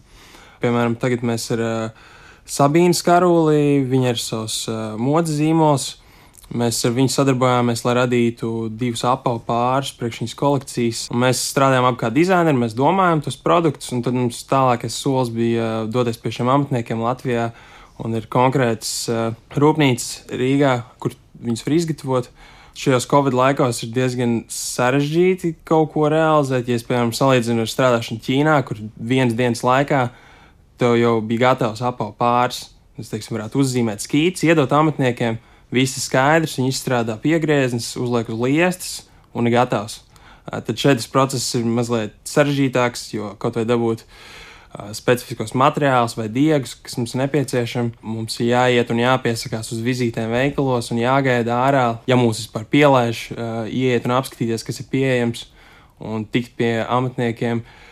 Piemēram, 0.62 0.96
tagad 1.00 1.24
mēs 1.26 1.48
ar 1.56 1.64
uh, 1.66 2.06
Sabīnu 2.48 2.94
Skaruli, 2.94 3.82
viņa 3.88 4.14
ir 4.14 4.22
savs 4.22 4.62
uh, 4.70 4.94
modes 4.98 5.36
zīmols 5.38 5.92
Mēs 6.52 6.82
ar 6.84 6.92
viņu 6.92 7.08
sadarbojāmies, 7.14 7.80
lai 7.86 7.94
radītu 7.96 8.48
divus 8.76 9.06
apavu 9.08 9.40
pārus 9.46 9.92
priekš 9.96 10.18
viņas 10.20 10.34
kolekcijas. 10.36 10.98
Un 11.14 11.22
mēs 11.22 11.40
strādājām 11.48 11.86
ap 11.88 11.96
kā 12.02 12.10
dizaineri, 12.12 12.60
mēs 12.60 12.76
domājām 12.76 13.22
tos 13.24 13.38
produktus, 13.40 13.88
un 13.94 14.02
tad 14.04 14.18
mums 14.18 14.42
tālākais 14.50 14.98
solis 15.00 15.32
bija 15.32 15.86
doties 15.88 16.20
pie 16.20 16.34
šiem 16.36 16.50
amatniekiem 16.52 17.00
Latvijā. 17.00 17.48
Un 18.04 18.18
ir 18.18 18.28
konkrēts 18.32 18.90
uh, 19.08 19.32
rūpnīcas 19.56 20.34
Rīgā, 20.36 20.74
kur 21.00 21.16
viņas 21.44 21.64
var 21.66 21.76
izgatavot. 21.76 22.28
Šajos 22.72 23.04
Covid 23.10 23.34
laikos 23.36 23.82
ir 23.84 23.90
diezgan 23.92 24.36
sarežģīti 24.48 25.58
kaut 25.68 25.90
ko 25.92 26.06
realizēt. 26.08 26.70
Ja 26.70 26.78
es, 26.78 26.86
piemēram, 26.88 27.12
salīdzinu 27.12 27.66
ar 27.66 27.68
strādāšanu 27.68 28.22
Ķīnā, 28.24 28.54
kur 28.64 28.80
vienas 28.96 29.36
dienas 29.36 29.60
laikā 29.66 30.06
tev 30.80 30.96
jau 30.96 31.18
bija 31.20 31.50
gatavs 31.50 31.84
apavu 31.84 32.14
pāris. 32.16 32.70
Es 33.00 33.12
teiksim, 33.12 33.36
varētu 33.36 33.60
uzzīmēt 33.60 34.04
skīts, 34.04 34.44
iedot 34.46 34.72
amatniekiem 34.72 35.38
viss 35.72 35.96
ir 35.96 36.04
skaidrs, 36.04 36.58
viņi 36.58 36.72
izstrādā 36.72 37.16
piegrieznes, 37.20 37.94
uzliek 38.00 38.28
uz 38.32 38.40
liestas 38.40 38.94
un 39.36 39.48
ir 39.48 39.56
gatavs. 39.56 40.02
Tad 40.48 40.74
šeit 40.74 40.98
tas 40.98 41.08
process 41.10 41.54
ir 41.56 41.64
mazliet 41.68 42.16
sarežģītāks, 42.28 43.06
jo 43.14 43.32
kaut 43.40 43.56
vai 43.60 43.64
dabūt 43.68 44.02
specifiskos 44.96 45.52
materiālus 45.58 46.16
vai 46.16 46.28
diegus, 46.32 46.74
kas 46.80 46.96
mums 46.96 47.12
ir 47.14 47.22
nepieciešami. 47.24 47.94
Mums 48.00 48.38
ir 48.40 48.52
jāiet 48.54 48.90
un 48.94 49.02
jāpiesakās 49.02 49.72
uz 49.74 49.84
vizītēm 49.84 50.32
veikalos 50.32 50.90
un 50.94 51.02
jāgaida 51.02 51.58
ārā, 51.66 51.86
ja 52.08 52.16
mūs 52.16 52.40
vispār 52.44 52.64
pielaiž, 52.72 53.28
iet 53.68 54.08
un 54.08 54.16
apskatīties, 54.16 54.64
kas 54.64 54.80
ir 54.80 54.88
pieejams 54.92 55.46
un 56.02 56.24
tikt 56.24 56.56
pie 56.58 56.74
amatniekiem. 56.82 57.62
uh, 57.62 57.82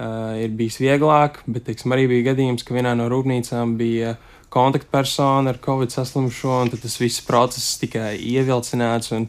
ir 0.00 0.52
bijis 0.56 0.78
vieglāk, 0.80 1.40
bet, 1.50 1.66
teiksim, 1.68 1.92
arī 1.94 2.06
bija 2.10 2.30
gadījums, 2.30 2.64
ka 2.64 2.74
vienā 2.76 2.94
no 2.98 3.08
rūpnīcām 3.12 3.76
bija 3.80 4.16
kontaktpersona 4.50 5.52
ar 5.52 5.60
covid 5.62 5.92
saslimušo, 5.94 6.56
un 6.64 6.72
tas 6.72 6.98
viss 7.00 7.22
process 7.26 7.78
tikai 7.82 8.16
ievilcināts 8.18 9.12
un, 9.16 9.28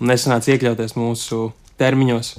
un 0.00 0.12
nesanāca 0.12 0.54
iekļauties 0.54 0.96
mūsu 0.96 1.50
termiņos. 1.80 2.36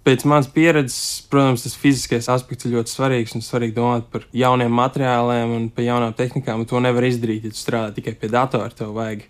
Pēc 0.00 0.22
manas 0.24 0.46
pieredzes, 0.48 1.26
protams, 1.28 1.66
tas 1.66 1.74
fiziskais 1.76 2.30
aspekts 2.32 2.64
ir 2.64 2.72
ļoti 2.78 2.92
svarīgs 2.94 3.34
un 3.36 3.44
svarīgi 3.44 3.76
domāt 3.76 4.06
par 4.08 4.24
jauniem 4.32 4.72
materiāliem 4.72 5.52
un 5.52 5.66
par 5.74 5.84
jaunām 5.84 6.14
tehnikām. 6.16 6.64
To 6.70 6.80
nevar 6.80 7.04
izdarīt, 7.04 7.44
ja 7.44 7.52
tu 7.52 7.60
strādā 7.60 7.92
tikai 7.98 8.14
pie 8.16 8.30
datora. 8.32 8.72
Tev 8.72 8.94
vajag 8.96 9.26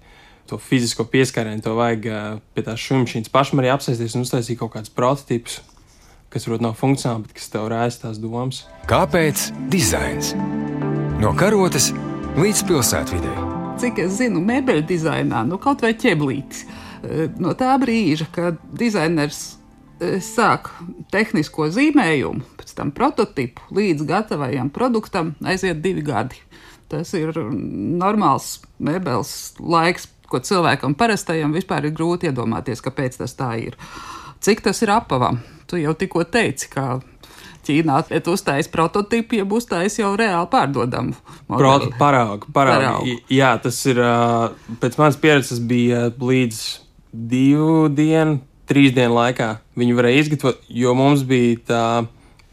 to 0.47 0.61
fizisko 0.63 1.09
pieskārienu, 1.11 1.65
tev 1.65 1.75
vajag 1.81 2.07
pie 2.55 2.67
tās 2.67 2.87
šūmašīnas 2.87 3.35
pašam 3.35 3.63
arī 3.63 3.75
apsēsties 3.75 4.15
un 4.15 4.23
uztaisīt 4.27 4.63
kaut 4.63 4.77
kādus 4.77 4.95
prototipus, 4.95 5.59
kas 6.31 6.47
varbūt 6.47 6.63
nav 6.69 6.79
funkcionāli, 6.79 7.27
bet 7.27 7.39
kas 7.41 7.51
tev 7.51 7.67
raisa 7.75 8.07
tās 8.07 8.23
domas. 8.23 8.65
Kāpēc 8.91 9.51
dizains? 9.75 10.37
No 11.19 11.35
karotes 11.35 11.91
līdz 12.39 12.67
pilsētvidē. 12.71 13.39
Cik 13.83 14.05
es 14.07 14.21
zinu, 14.23 14.39
mēbeļu 14.47 14.87
dizainā, 14.87 15.43
nu 15.49 15.59
kaut 15.59 15.83
vai 15.83 15.97
ķeblītis. 15.99 16.67
No 17.43 17.59
tā 17.59 17.75
brīža, 17.81 18.27
kad 18.31 18.59
dizainers 18.77 19.57
sāk 20.25 20.71
tehnisko 21.13 21.69
zīmējumu, 21.75 22.45
pēc 22.61 22.73
tam 22.79 22.93
prototipu 22.97 23.67
līdz 23.77 24.07
gatavajam 24.09 24.71
produktam, 24.73 25.35
aiziet 25.45 25.83
divi 25.85 26.05
gadi. 26.07 26.41
Tas 26.91 27.13
ir 27.15 27.37
normāls 27.37 28.59
mēbeles 28.83 29.55
laiks, 29.61 30.09
ko 30.31 30.41
cilvēkam 30.43 30.97
parastajam 30.99 31.55
vispār 31.55 31.87
ir 31.87 31.95
grūti 31.95 32.31
iedomāties, 32.31 32.83
kāpēc 32.83 33.21
tas 33.21 33.37
tā 33.39 33.53
ir. 33.63 33.79
Cik 34.41 34.65
tas 34.65 34.81
ir 34.83 34.93
apavam? 34.95 35.41
Tu 35.71 35.83
jau 35.83 35.95
tikko 35.95 36.25
teici, 36.27 36.71
ka 36.73 36.99
Ķīnā 37.61 37.99
ir 38.09 38.29
uztaisījis 38.33 38.71
prototipu, 38.73 39.37
ja 39.37 39.45
būs 39.45 39.67
taisījis 39.69 40.01
jau 40.01 40.15
reāli 40.17 40.49
pārdodamu. 40.51 41.13
Paraugu, 41.51 41.91
paraugu. 42.01 42.49
paraugu. 42.57 43.19
Jā, 43.31 43.53
tas 43.61 43.77
ir 43.91 44.01
pēc 44.81 44.97
manas 44.97 45.19
pieredzes 45.21 45.61
bija 45.61 46.07
līdz 46.17 46.63
divu 47.13 47.91
dienu 47.93 48.41
trīs 48.71 48.95
dienu 48.95 49.17
laikā 49.17 49.51
viņi 49.79 49.99
varēja 49.99 50.25
izgatavot, 50.25 50.63
jo 50.71 50.95
mums 50.99 51.25
bija 51.27 51.59
tā 51.67 51.85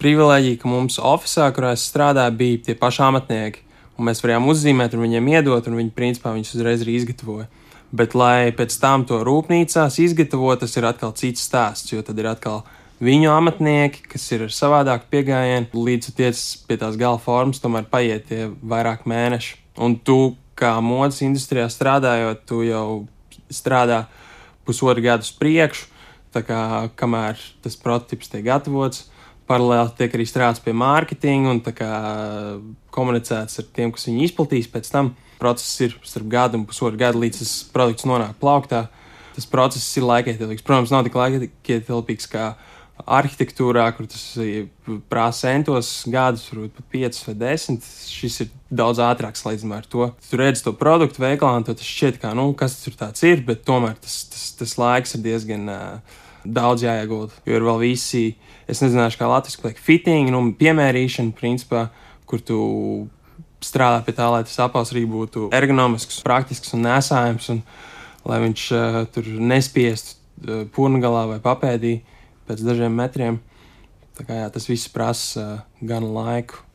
privilēģija, 0.01 0.59
ka 0.62 0.71
mums 0.71 1.00
oficiālā, 1.01 1.53
kurā 1.55 1.74
es 1.77 1.86
strādāju, 1.89 2.38
bija 2.39 2.65
tie 2.67 2.77
paši 2.77 3.03
amatnieki. 3.07 3.63
Un 3.97 4.05
mēs 4.09 4.21
varējām 4.21 4.50
uzzīmēt 4.51 4.93
un 4.93 5.05
viņiem 5.07 5.29
iedot, 5.31 5.69
un 5.69 5.77
viņi 5.79 5.93
principā 5.95 6.33
viņus 6.36 6.53
uzreiz 6.57 6.83
arī 6.86 7.00
izgatavoja. 7.00 7.47
Bet, 7.97 8.13
lai 8.19 8.51
pēc 8.53 8.75
tam 8.81 9.05
to 9.09 9.24
rūpnīcās 9.25 9.97
izgatavotu, 10.03 10.65
tas 10.65 10.75
ir 10.77 10.86
atkal 10.86 11.15
cits 11.17 11.45
stāsts, 11.47 11.93
jo 11.93 12.03
tad 12.05 12.19
ir 12.19 12.29
atkal 12.29 12.62
viņu 13.01 13.31
amatnieki, 13.31 14.03
kas 14.12 14.25
ir 14.36 14.45
ar 14.47 14.53
savādāku 14.53 15.09
pieejamību, 15.13 15.86
līdz 15.88 16.13
tiec 16.17 16.41
pie 16.67 16.77
tās 16.81 16.97
gala 17.00 17.17
formas, 17.21 17.62
tomēr 17.63 17.88
paiet 17.89 18.27
tie 18.29 18.47
vairāk 18.62 19.07
mēneši. 19.09 19.55
Un 19.81 19.97
tu, 19.97 20.36
kā 20.57 20.75
modes 20.81 21.24
industrijā 21.25 21.69
strādājot, 21.74 22.45
tu 22.50 22.62
jau 22.67 23.05
strādā 23.53 24.05
pusotru 24.67 25.05
gadu 25.05 25.25
uz 25.25 25.31
priekšu, 25.38 25.88
kā, 26.46 26.62
kamēr 27.00 27.39
tas 27.63 27.77
prototyps 27.79 28.32
tiek 28.34 28.46
gatavots. 28.46 29.08
Paralēli 29.48 29.94
tiek 29.96 30.15
arī 30.17 30.25
strādāts 30.27 30.60
pie 30.63 30.74
mārketinga 30.75 31.53
un 31.53 31.62
kā, 31.63 31.91
komunicēts 32.91 33.62
ar 33.62 33.67
tiem, 33.75 33.94
kas 33.96 34.10
viņu 34.10 34.25
izplatīs. 34.25 34.67
Pēc 34.72 34.91
tam 34.91 35.13
process 35.39 35.86
ir 35.86 35.96
starp 36.03 36.27
gadu 36.32 36.60
un 36.60 36.65
pusotru 36.67 37.00
gadu, 37.00 37.22
līdz 37.24 37.44
tas 37.44 37.53
produkts 37.74 38.08
nonāk 38.10 38.36
plauktā. 38.41 38.88
Tas 39.38 39.48
process 39.48 39.88
ir 40.00 40.08
laikietilpīgs. 40.08 40.65
Protams, 40.65 40.91
nav 40.91 41.06
tik 41.06 41.15
laikietilpīgs 41.15 42.27
kā 42.32 42.51
arhitektūrā, 43.06 43.86
kur 43.96 44.08
tas 44.10 44.24
prasa 45.10 45.51
centos 45.51 45.91
gadus, 46.10 46.48
varbūt 46.50 46.74
pat 46.79 46.88
5 46.96 47.20
vai 47.27 47.36
10. 47.44 47.89
Šis 48.10 48.39
ir 48.44 48.53
daudz 48.74 49.01
ātrāks 49.03 49.44
salīdzinājumā 49.44 49.82
ar 49.84 49.89
to. 49.91 50.10
Tu 50.29 50.39
redz 50.41 50.63
to 50.65 50.74
produktu 50.77 51.22
veikalā, 51.24 51.60
un 51.60 51.67
tas 51.67 51.86
šķiet, 51.86 52.17
kā, 52.23 52.34
nu, 52.38 52.50
kas 52.58 52.80
tas 52.80 52.88
tur 52.88 52.97
tāds 53.06 53.28
ir, 53.28 53.43
bet 53.47 53.62
tomēr 53.67 54.00
tas, 54.02 54.23
tas, 54.34 54.47
tas 54.58 54.78
laiks 54.82 55.15
ir 55.17 55.23
diezgan. 55.28 55.69
Uh, 55.69 56.23
daudz 56.53 56.86
jāiegulda. 56.86 57.36
Jo 57.47 57.60
ir 57.60 57.65
vēl 57.67 57.81
visi, 57.83 58.23
es 58.69 58.81
nezinu, 58.83 59.07
kā 59.19 59.29
latviešu 59.29 59.62
pateikt, 59.63 59.83
fitting, 59.83 60.31
nu, 60.33 60.41
piemērīšana, 60.60 61.36
principā, 61.38 61.88
kur 62.27 62.43
tu 62.43 62.60
strādā 63.63 64.03
pie 64.05 64.13
tā, 64.17 64.27
lai 64.31 64.43
tas 64.45 64.60
apels 64.63 64.91
arī 64.93 65.05
būtu 65.10 65.49
ergonomisks, 65.55 66.21
praktisks 66.25 66.73
un 66.77 66.86
nesājams, 66.86 67.49
un 67.53 67.63
lai 68.27 68.41
viņš 68.43 68.67
uh, 68.75 68.99
tur 69.13 69.29
nespiestu 69.39 70.17
uh, 70.17 70.63
purngalā 70.73 71.25
vai 71.33 71.39
papēdī 71.43 71.97
pēc 72.47 72.63
dažiem 72.67 72.93
metriem. 72.93 73.41
Tā 74.17 74.25
kā 74.27 74.41
jā, 74.41 74.47
tas 74.53 74.67
viss 74.69 74.91
prasa 74.91 75.43
uh, 75.43 75.65
gan 75.86 76.05
laiku, 76.13 76.66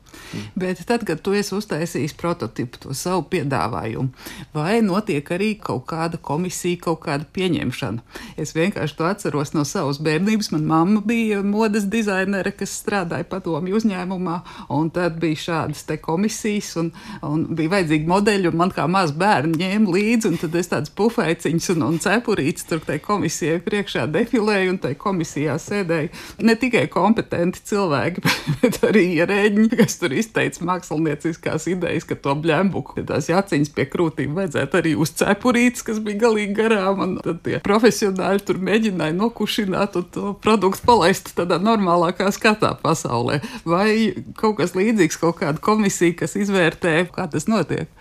Bet 0.59 0.83
tad, 0.87 1.05
kad 1.07 1.21
tu 1.23 1.33
esi 1.37 1.55
uztaisījis 1.57 2.15
prototipu, 2.19 2.81
to 2.83 2.97
savu 2.97 3.25
piedāvājumu, 3.31 4.11
vai 4.55 4.81
notiek 4.85 5.31
arī 5.33 5.53
kaut 5.61 5.85
kāda 5.89 6.19
komisija, 6.21 6.81
kaut 6.87 7.03
kāda 7.07 7.27
pieņemšana? 7.35 8.03
Es 8.37 8.55
vienkārši 8.57 8.97
to 8.99 9.07
atceros 9.09 9.53
no 9.55 9.65
savas 9.67 10.01
bērnības. 10.03 10.51
Manā 10.53 10.73
mamma 10.73 11.01
bija 11.05 11.41
modes 11.43 11.85
dizainere, 11.89 12.51
kas 12.57 12.73
strādāja 12.81 13.25
padomju 13.29 13.77
uzņēmumā, 13.77 14.37
un 14.73 14.89
tad 14.93 15.19
bija 15.21 15.41
šādas 15.43 15.85
komisijas, 16.01 16.73
un, 16.81 16.91
un 17.25 17.45
bija 17.55 17.75
vajadzīgi 17.75 18.09
modeļi, 18.09 18.49
un 18.49 18.59
man 18.63 18.73
kā 18.73 18.87
maz 18.89 19.13
bērni 19.17 19.59
ņēma 19.61 19.93
līdzi, 19.95 20.31
un 20.31 20.39
tad 20.41 20.57
es 20.59 20.71
tādas 20.71 20.93
pufēciņas 20.97 21.69
un, 21.75 21.85
un 21.87 21.99
cepurītes 22.03 22.67
tur 22.69 22.81
tai 22.85 22.99
komisijai 23.03 23.59
priekšā 23.63 24.07
defilēju, 24.13 24.73
un 24.73 24.81
tai 24.83 24.93
komisijā 24.99 25.57
sēdēja 25.61 26.43
ne 26.47 26.57
tikai 26.59 26.85
kompetenti 26.93 27.63
cilvēki, 27.69 28.23
bet 28.61 28.81
arī 28.89 29.05
ierēģi, 29.19 29.69
kas 29.77 29.99
tur 30.01 30.15
izteica 30.23 30.65
mākslinieckās 30.67 31.67
idejas, 31.69 32.07
ka 32.07 32.17
to 32.17 32.33
bļembuku, 32.39 32.97
ja 33.01 33.07
tās 33.13 33.29
jaciņas 33.29 33.73
pie 33.75 33.85
krūtīm 33.91 34.33
vajadzētu 34.37 34.79
arī 34.79 34.95
uz 34.97 35.13
cepurītes, 35.19 35.85
kas 35.85 36.01
bija 36.03 36.23
galīgi 36.25 36.57
garām, 36.57 37.03
un 37.05 37.15
tad 37.23 37.43
tie 37.45 37.59
profesionāļi 37.65 38.45
tur 38.47 38.61
mēģināja 38.63 39.17
nokušināt 39.19 39.99
un 39.99 40.09
to 40.15 40.33
produktu 40.43 40.87
palaist 40.87 41.33
tādā 41.37 41.59
normālākā 41.61 42.31
skatā 42.33 42.73
pasaulē. 42.81 43.41
Vai 43.67 44.13
kaut 44.39 44.59
kas 44.61 44.77
līdzīgs, 44.77 45.19
kaut 45.21 45.41
kāda 45.43 45.61
komisija, 45.63 46.17
kas 46.23 46.37
izvērtē, 46.39 47.01
kā 47.13 47.27
tas 47.31 47.49
notiek? 47.51 47.91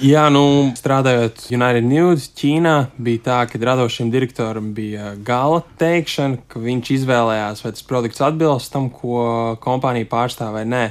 Jā, 0.00 0.28
nu, 0.32 0.70
strādājot 0.78 1.48
United 1.50 1.84
News, 1.84 2.30
Ķīnā, 2.38 2.74
bija 3.02 3.20
tā, 3.26 3.38
ka 3.50 3.58
radošiem 3.60 4.08
direktoram 4.12 4.70
bija 4.72 5.10
gala 5.26 5.64
teikšana, 5.80 6.38
ka 6.48 6.62
viņš 6.62 6.92
izvēlējās, 6.94 7.60
vai 7.66 7.72
tas 7.74 7.84
produkts 7.84 8.22
atbilst 8.24 8.72
tam, 8.72 8.86
ko 8.94 9.58
kompānija 9.60 10.08
pārstāv 10.08 10.54
vai 10.56 10.64
nē 10.70 10.84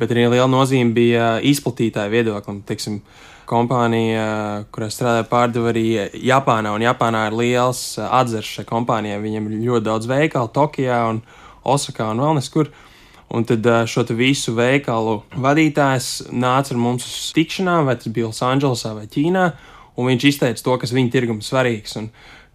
bet 0.00 0.14
arī 0.14 0.26
liela 0.28 0.48
nozīme 0.50 0.94
bija 0.96 1.28
izplatītāja 1.44 2.12
viedoklim. 2.12 2.62
Teiksim, 2.66 3.00
kompānija, 3.48 4.64
kurā 4.72 4.88
strādāja, 4.92 5.26
pārdeva 5.28 5.70
arī 5.72 5.86
Japānā, 6.24 6.72
un 6.74 6.84
Japānā 6.84 7.26
ir 7.28 7.38
liels 7.38 7.82
atzars 8.00 8.48
šai 8.56 8.64
kompānijai. 8.68 9.20
Viņiem 9.22 9.50
ir 9.50 9.66
ļoti 9.68 9.88
daudz 9.90 10.08
veikalu 10.10 10.52
Tokijā 10.54 11.02
un 11.12 11.22
Osakā 11.64 12.10
un 12.12 12.24
vēl 12.24 12.38
neskur. 12.40 12.72
Un 13.34 13.46
tad 13.48 13.66
šo 13.90 14.04
visu 14.14 14.52
veikalu 14.54 15.22
vadītājs 15.42 16.28
nāca 16.30 16.74
ar 16.74 16.80
mums 16.80 17.06
uz 17.08 17.32
tikšanām, 17.34 17.88
vai 17.88 17.96
tas 17.98 18.12
bija 18.12 18.28
Losandželosā 18.28 18.92
vai 18.94 19.08
Ķīnā, 19.10 19.44
un 19.96 20.10
viņš 20.10 20.26
izteica 20.28 20.62
to, 20.62 20.76
kas 20.78 20.92
viņa 20.94 21.10
tirgum 21.10 21.40
svarīgs. 21.42 21.96
Un, 21.98 22.10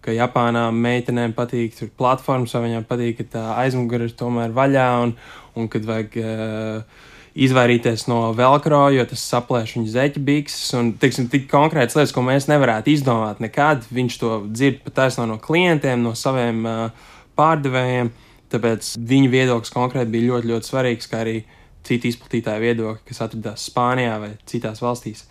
ka 0.06 0.14
Japānā 0.16 0.70
meitenēm 0.72 1.34
patīk 1.36 1.76
tur 1.76 1.90
platformas, 2.00 2.54
vai 2.56 2.70
viņām 2.70 2.86
patīk, 2.88 3.18
ka 3.20 3.26
tā 3.34 3.46
aizmugure 3.66 4.08
ir 4.08 4.16
tomēr 4.16 4.54
vaļā, 4.56 4.88
un, 5.04 5.16
un 5.60 5.68
kad 5.72 5.88
vajag 5.90 6.16
uh, 6.22 7.10
izvairīties 7.38 8.08
no 8.10 8.32
velcro, 8.38 8.88
jo 8.94 9.06
tas 9.10 9.24
saplēš 9.32 9.76
viņa 9.78 9.92
zeķa 9.94 10.24
bikses. 10.26 10.72
Un, 10.78 10.94
teiksim, 11.02 11.30
tik 11.32 11.48
konkrētas 11.52 11.98
lietas, 11.98 12.14
ko 12.16 12.24
mēs 12.26 12.50
nevarētu 12.50 12.94
izdomāt 12.94 13.42
nekad. 13.44 13.86
Viņš 13.94 14.18
to 14.22 14.32
dzird 14.50 14.82
pat 14.86 14.98
taisno 15.04 15.28
no 15.30 15.38
klientiem, 15.42 16.02
no 16.04 16.16
saviem 16.18 16.66
uh, 16.68 17.14
pārdevējiem. 17.40 18.12
Tāpēc 18.50 18.96
viņa 19.12 19.30
viedoklis 19.30 19.74
konkrēti 19.76 20.14
bija 20.16 20.32
ļoti, 20.32 20.50
ļoti 20.50 20.72
svarīgs, 20.72 21.10
kā 21.10 21.22
arī 21.22 21.38
citu 21.86 22.10
izplatītāju 22.10 22.66
viedokļi, 22.66 23.06
kas 23.08 23.22
atradās 23.26 23.68
Spānijā 23.70 24.18
vai 24.22 24.32
citās 24.50 24.82
valstīs. 24.82 25.28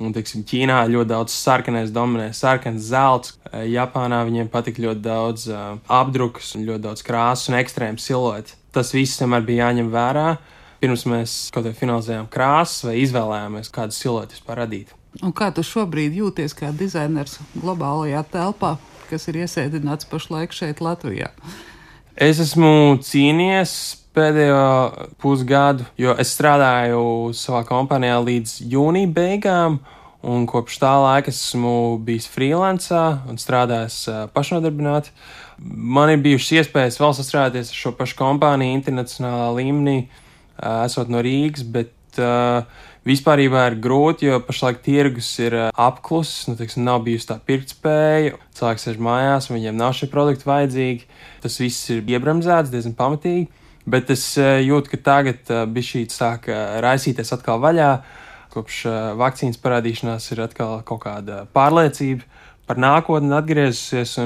Un, 0.00 0.14
teiksim, 0.14 0.44
Ķīnā 0.46 0.78
ļoti 0.88 1.10
daudz 1.10 1.34
sarkanais 1.34 1.90
dominē, 1.92 2.30
sarkans 2.32 2.86
zelts. 2.88 3.34
Japānā 3.50 4.22
viņiem 4.28 4.48
patika 4.52 4.86
ļoti 4.86 5.02
daudz 5.04 5.50
uh, 5.50 5.74
apdrukas, 5.90 6.54
ļoti 6.56 6.84
daudz 6.86 7.04
krāsas 7.04 7.50
un 7.50 7.58
ekstrēmu 7.58 8.00
siluetu. 8.00 8.54
Tas 8.70 8.94
viss 8.94 9.18
vienmēr 9.20 9.44
bija 9.44 9.66
jāņem 9.66 9.90
vērā. 9.92 10.28
Uh, 10.38 10.56
pirms 10.80 11.04
mēs 11.08 11.36
kaut 11.54 11.68
kā 11.68 11.74
finalizējām 11.76 12.28
krāsas 12.32 12.88
vai 12.88 12.96
izvēlējāmies 13.02 13.72
kādu 13.74 13.96
siluetu 13.96 14.36
vispār 14.36 14.64
radīt. 14.64 14.94
Un 15.24 15.34
kā 15.34 15.50
tu 15.54 15.64
šobrīd 15.66 16.14
jūties 16.20 16.54
kā 16.56 16.70
dizainers 16.76 17.40
globālajā 17.56 18.22
telpā, 18.30 18.76
kas 19.10 19.26
ir 19.30 19.40
iesēdināts 19.42 20.06
pašlaik 20.10 20.54
šeit 20.54 20.82
Latvijā? 20.84 21.32
Es 22.20 22.38
esmu 22.42 23.00
cīnījies 23.02 23.72
pēdējo 24.14 25.16
pusgadu, 25.22 25.86
jo 25.98 26.14
es 26.18 26.32
strādāju 26.34 27.32
savā 27.36 27.62
kompānijā 27.68 28.18
līdz 28.22 28.56
jūnija 28.70 29.10
beigām. 29.14 29.80
Un 30.20 30.44
kopš 30.44 30.76
tā 30.82 30.90
laika 31.00 31.32
esmu 31.32 31.96
bijis 32.04 32.26
freelancā 32.28 33.04
un 33.30 33.38
strādājis 33.40 34.02
pašnodarbināti. 34.34 35.14
Man 35.60 36.12
ir 36.12 36.20
bijušas 36.20 36.58
iespējas 36.60 37.00
vēl 37.00 37.14
sastrādāties 37.16 37.72
ar 37.72 37.78
šo 37.78 37.94
pašu 37.96 38.18
kompāniju 38.18 38.76
internacionālā 38.76 39.48
līmenī. 39.56 40.02
Esot 40.60 41.10
no 41.12 41.22
Rīgas, 41.24 41.64
bet 41.64 41.92
vispār 43.06 43.40
ir 43.44 43.76
grūti, 43.80 44.26
jo 44.28 44.40
pašlaik 44.44 44.82
tirgus 44.84 45.28
ir 45.40 45.54
apklusis, 45.70 46.48
nu, 46.50 46.56
teiksim, 46.58 46.84
nav 46.84 47.02
bijusi 47.06 47.28
tā 47.30 47.38
pirktspēja. 47.46 48.36
Cilvēks 48.58 48.86
sēž 48.88 48.98
mājās, 49.00 49.50
viņiem 49.50 49.78
nav 49.78 49.94
šie 49.96 50.10
produkti 50.12 50.48
vajadzīgi. 50.48 51.06
Tas 51.44 51.60
viss 51.62 51.90
ir 51.94 52.02
iebremzēts 52.04 52.72
diezgan 52.72 52.96
pamatīgi. 52.98 53.48
Bet 53.90 54.10
es 54.12 54.24
jūtu, 54.36 54.92
ka 54.92 54.98
tagad 55.06 55.54
bija 55.72 55.86
šī 55.86 56.02
sāk 56.12 56.50
raisīties 56.84 57.32
atkal 57.32 57.62
vaļā. 57.62 57.92
Kopš 58.50 58.82
vakcīnas 59.16 59.60
parādīšanās 59.62 60.26
ir 60.34 60.42
atkal 60.44 60.80
kaut 60.86 61.04
kāda 61.06 61.44
pārliecība 61.54 62.26
par 62.68 62.82
nākotni 62.82 63.32
atgriezusies. 63.38 64.18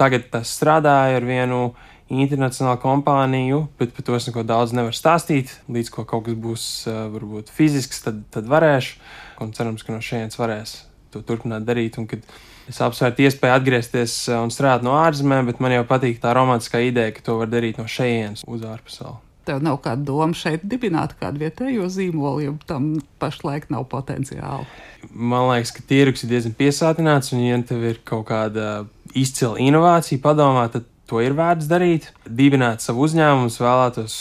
Tagad 0.00 0.30
tas 0.32 0.48
strādāja 0.56 1.20
ar 1.20 1.26
vienu 1.28 1.60
internacionālu 2.10 2.80
kompāniju, 2.82 3.64
bet 3.78 3.94
par 3.94 4.06
to 4.06 4.18
es 4.18 4.26
neko 4.28 4.42
daudz 4.46 4.74
nevaru 4.76 4.96
stāstīt. 4.96 5.54
Līdz 5.70 5.92
ko 5.94 6.04
kaut 6.08 6.26
kas 6.26 6.38
būs 6.38 6.68
varbūt 6.90 7.52
fizisks, 7.54 8.02
tad, 8.06 8.24
tad 8.34 8.50
varēšu. 8.50 8.98
Un 9.40 9.54
cerams, 9.56 9.86
ka 9.86 9.94
no 9.94 10.02
šejienes 10.04 10.38
varēs 10.40 10.76
to 11.14 11.22
turpināt 11.26 11.64
darīt. 11.68 11.98
Un 12.00 12.08
kad 12.10 12.26
es 12.70 12.78
apsvērtu 12.84 13.24
iespēju 13.26 13.56
atgriezties 13.56 14.16
un 14.36 14.52
strādāt 14.52 14.84
no 14.86 14.98
ārzemēm, 15.00 15.48
bet 15.50 15.62
man 15.62 15.74
jau 15.74 15.86
patīk 15.88 16.20
tā 16.22 16.34
romantiskā 16.36 16.82
ideja, 16.86 17.14
ka 17.16 17.24
to 17.26 17.40
var 17.40 17.50
darīt 17.50 17.80
no 17.80 17.88
šejienes 17.90 18.46
uz 18.46 18.66
ārpasauli. 18.66 19.18
Tev 19.48 19.62
nav 19.64 19.78
kāda 19.82 20.04
doma 20.04 20.36
šeit 20.36 20.66
dibināt 20.68 21.14
kādu 21.18 21.40
vietējo 21.40 21.88
zīmolu, 21.90 22.42
jo 22.44 22.52
tam 22.68 22.92
pašlaik 23.22 23.70
nav 23.72 23.86
potenciāla. 23.90 24.66
Man 25.10 25.48
liekas, 25.48 25.72
ka 25.74 25.82
tirgus 25.88 26.26
ir 26.26 26.34
diezgan 26.34 26.54
piesātināts, 26.58 27.32
un, 27.32 27.40
ja 27.46 27.56
tev 27.66 27.86
ir 27.88 28.02
kaut 28.06 28.28
kāda 28.28 28.84
izcila 29.16 29.56
inovācija 29.58 30.20
padomā, 30.22 30.68
tad 30.70 30.84
to 31.10 31.20
ir 31.24 31.34
vērts 31.36 31.68
darīt. 31.70 32.10
Dibināt 32.24 32.84
savu 32.84 33.04
uzņēmumu, 33.08 33.50
vēlētos 33.50 34.16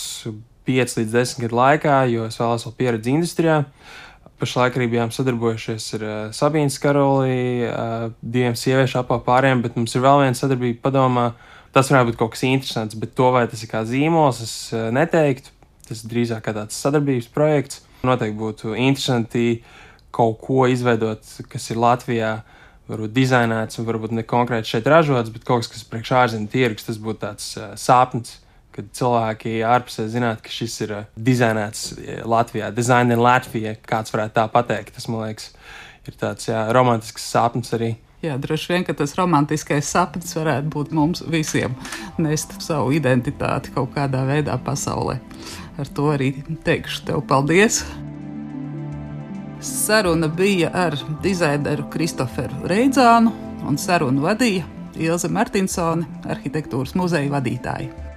5 0.70 0.96
līdz 1.00 1.16
10 1.16 1.44
gadu 1.46 1.60
laikā, 1.60 1.98
jo 2.10 2.28
es 2.30 2.40
vēlos 2.42 2.66
vēl 2.68 2.76
pieredzi 2.80 3.14
industrijā. 3.14 3.62
Pašlaik 4.40 4.78
arī 4.80 4.88
bijām 4.94 5.12
sadarbojušies 5.12 5.86
ar 5.98 6.04
uh, 6.08 6.18
Sabīnu 6.36 6.72
Skaroli, 6.72 7.68
uh, 7.68 8.06
diviem 8.24 8.56
sieviešu 8.56 9.02
apgājējiem, 9.02 9.64
bet 9.66 9.76
mums 9.76 9.96
ir 9.98 10.06
vēl 10.06 10.24
viena 10.24 10.40
sadarbība 10.40 10.80
padomā. 10.86 11.26
Tas 11.76 11.92
varētu 11.92 12.14
būt 12.14 12.20
kaut 12.22 12.34
kas 12.34 12.46
interesants, 12.48 12.98
bet 12.98 13.12
to 13.20 13.28
vai 13.36 13.44
tas 13.52 13.62
ir 13.66 13.70
kā 13.70 13.84
zīmols, 13.86 14.40
es 14.46 14.54
uh, 14.72 14.88
neteiktu. 14.96 15.52
Tas 15.90 16.06
drīzāk 16.08 16.46
kā 16.46 16.54
tāds 16.56 16.78
sadarbības 16.80 17.28
projekts. 17.36 17.84
Noteikti 18.08 18.40
būtu 18.40 18.78
interesanti 18.80 19.60
kaut 20.16 20.40
ko 20.46 20.70
izveidot, 20.72 21.28
kas 21.52 21.68
ir 21.74 21.82
Latvijā 21.84 22.32
uh, 22.40 22.59
varbūt 22.90 23.14
dizainēts 23.16 23.80
un 23.80 23.88
varbūt 23.88 24.14
ne 24.18 24.26
konkrēti 24.28 24.74
šeit 24.74 24.90
ražots, 24.90 25.32
bet 25.34 25.46
kaut 25.48 25.64
kas, 25.64 25.72
kas 25.74 25.88
priekš 25.88 26.14
ārzemju 26.24 26.52
tirgus, 26.54 26.88
tas 26.90 27.00
būtu 27.02 27.24
tāds 27.26 27.52
uh, 27.60 27.74
sapnis. 27.80 28.40
Kad 28.76 28.92
cilvēki 28.96 29.58
ārpusē 29.66 30.06
zinātu, 30.08 30.44
ka 30.46 30.52
šis 30.54 30.76
ir 30.86 30.92
uh, 30.96 31.08
dizainēts 31.18 31.88
Latvijā, 32.30 32.70
dizainē 32.72 33.18
Latvijā, 33.20 33.74
kāds 33.90 34.14
varētu 34.14 34.38
tā 34.38 34.46
pateikt. 34.54 34.94
Tas, 34.96 35.10
man 35.12 35.26
liekas, 35.26 35.50
ir 36.08 36.20
tāds 36.22 36.52
jā, 36.52 36.68
romantisks 36.76 37.26
sapnis 37.34 37.74
arī. 37.76 37.96
Jā, 38.20 38.36
droši 38.42 38.74
vien, 38.74 38.84
tas 38.84 39.16
romantiskais 39.16 39.88
sapnis 39.88 40.36
varētu 40.36 40.72
būt 40.74 40.92
mums 40.96 41.24
visiem, 41.24 41.78
nest 42.26 42.58
savu 42.64 42.92
identitāti 42.98 43.72
kaut 43.76 43.96
kādā 43.96 44.26
veidā 44.28 44.60
pasaulē. 44.60 45.20
Ar 45.80 45.96
to 45.96 46.12
arī 46.12 46.34
teikšu 46.68 47.08
tev 47.08 47.24
paldies! 47.28 47.84
Saruna 49.62 50.28
bija 50.28 50.70
ar 50.74 50.96
dizaineru 51.24 51.90
Kristoferu 51.92 52.68
Reidzānu 52.72 53.34
un 53.68 53.78
sarunu 53.78 54.24
vadīja 54.24 54.64
Ilze 55.00 55.28
Martinsone, 55.32 56.08
arhitektūras 56.32 56.96
muzeja 56.96 57.32
vadītāja. 57.32 58.09